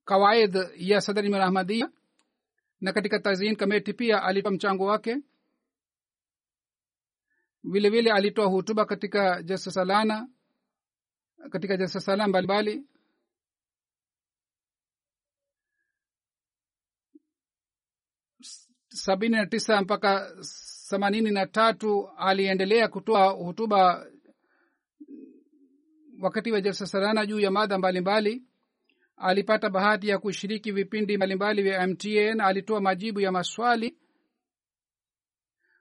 [0.06, 1.90] kawaid ya sadari ahmadia
[2.82, 5.18] na katika tazin kameti pia alitoa mchango wake.
[7.64, 10.30] Vile vile alitoa hutuba katika jasasalana
[11.50, 12.84] katika jasasalana mbalimbali
[19.06, 20.32] sabini na tisa mpaka
[20.90, 24.08] themanini na tatu aliendelea kutoa hutuba
[26.22, 28.44] wakati wa jalsasalana juu ya mada mbalimbali.
[29.18, 33.98] Alipata bahati ya kushiriki vipindi mbalimbali vya mtn alitoa majibu ya maswali.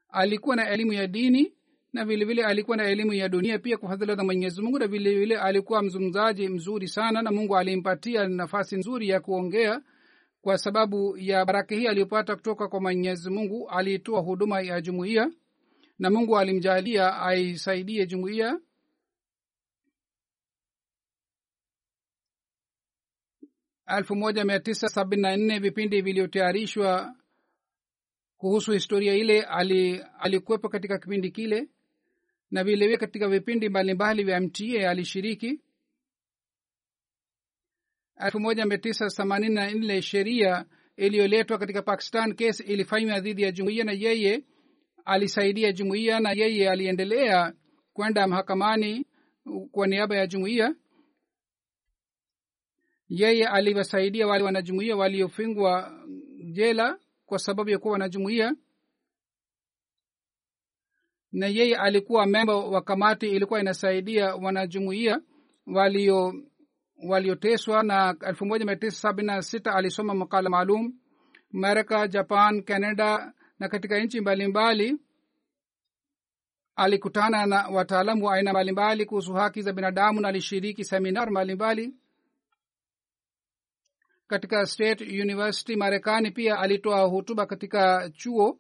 [0.09, 1.55] Alikuwa na elimu ya dini
[1.93, 5.21] na vilevile vile alikuwa na elimu ya dunia pia kwa za mwenyezi mungu na vilevile
[5.21, 9.83] vile alikuwa mzungumzaji mzuri sana na mungu alimpatia nafasi nzuri ya kuongea
[10.45, 15.31] kwa sababu ya baraka hii aliyopata kutoka kwa mwenyezi mungu aliitoa huduma ya jumuiya
[15.99, 18.61] na mungu alimjalia aisaidie jumuiya.
[23.87, 27.17] Elfu moja mia tisa sabini na nne vipindi vilivyotayarishwa
[28.37, 29.43] kuhusu historia ile
[30.21, 31.69] alikuwepo ali katika kipindi kile
[32.51, 35.61] na vilevile katika vipindi mbalimbali vya mta alishiriki
[38.21, 40.65] elfu moja mia tisa themanini na nne sheria
[40.97, 44.45] iliyoletwa katika pakistan kesi ilifanywa dhidi ya jumuiya na yeye
[45.05, 47.53] alisaidia jumuiya na yeye aliendelea
[47.93, 49.07] kwenda mahakamani
[49.73, 50.75] kwa niaba ya jumuiya.
[53.09, 56.05] Yeye aliwasaidia wale wanajumuia waliofungwa
[56.53, 58.55] jela kwa sababu ya kuwa wanajumuia
[61.33, 65.21] na yeye alikuwa memba wa kamati ilikuwa inasaidia wanajumuia
[65.67, 66.35] walio
[67.03, 70.93] walioteswa na elfu moja mia tisa sabini na sita alisoma makala maalum.
[71.55, 74.99] Amerika japan canada na katika nchi mbalimbali
[76.77, 81.95] alikutana na wataalamu wa aina mbalimbali kuhusu haki za binadamu na alishiriki seminar mbalimbali
[84.27, 86.31] katika state university marekani.
[86.31, 88.59] Pia alitoa hutuba katika chuo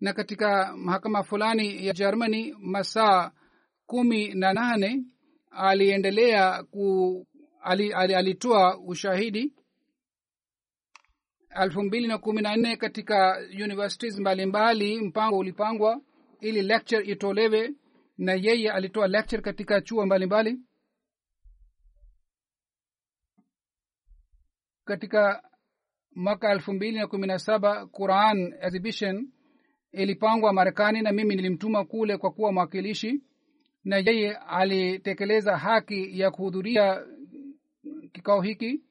[0.00, 3.30] na katika mahakama fulani ya germany masaa
[3.86, 5.04] kumi na nane
[5.52, 7.26] aliendelea ku
[7.62, 9.52] ali, ali, alitoa ushahidi
[11.62, 16.00] elfu mbili na kumi na nne katika universities mbalimbali mpango ulipangwa
[16.40, 17.74] ili lecture itolewe
[18.18, 20.58] na yeye alitoa lecture katika chuo mbalimbali.
[24.84, 25.42] Katika
[26.14, 29.28] mwaka elfu mbili na kumi na saba quran exhibition
[29.92, 33.20] ilipangwa marekani na mimi nilimtuma kule kwa kuwa mwakilishi
[33.84, 37.06] na yeye alitekeleza haki ya kuhudhuria
[38.12, 38.82] kikao hiki?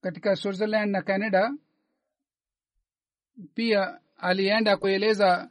[0.00, 1.54] Katika switzerland na canada
[3.54, 5.50] pia alienda kueleza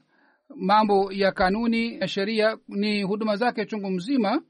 [0.56, 2.58] mambo ya kanuni ya sheria.
[2.68, 4.44] Ni huduma zake chungu mzima.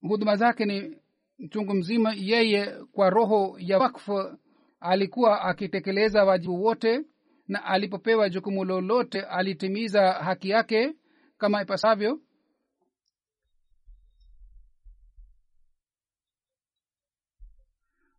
[0.00, 1.01] Huduma zake ni
[1.50, 4.38] chungu mzima yeye kwa roho ya wakfu
[4.80, 7.02] alikuwa akitekeleza wajibu wote
[7.48, 10.94] na alipopewa jukumu lolote alitimiza haki yake
[11.38, 12.20] kama ipasavyo.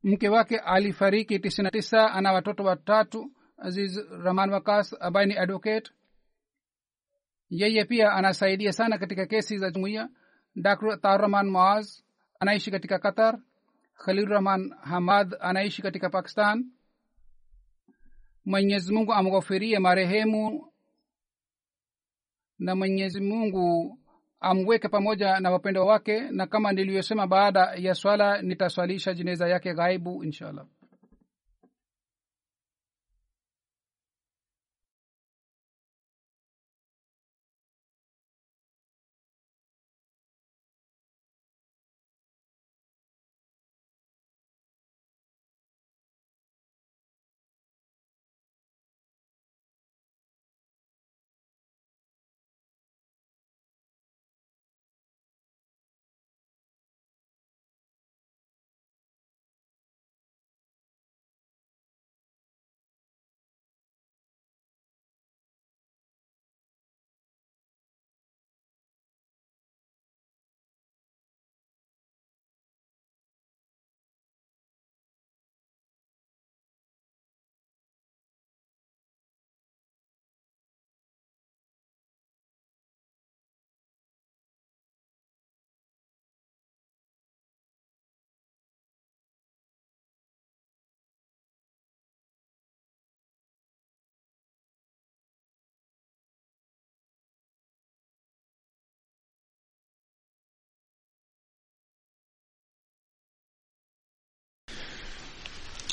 [0.04, 5.92] Mke wake alifariki tisini na tisa ana watoto watatu aziz rahman wakas ambaye ni advocate.
[7.50, 10.10] Yeye pia anasaidia sana katika kesi za jumuiya.
[10.56, 12.02] Dr tarrahman maaz
[12.44, 13.40] anaishi katika qatar
[14.06, 16.66] khalil rahman hamad anaishi katika pakistan.
[18.46, 20.68] Mwenyezi mungu amghofirie marehemu
[22.60, 23.98] na mwenyezi mungu
[24.40, 30.24] amweke pamoja na wapendwa wake na kama niliyosema baada ya swala nitaswalisha jeneza yake ghaibu
[30.24, 30.66] inshallah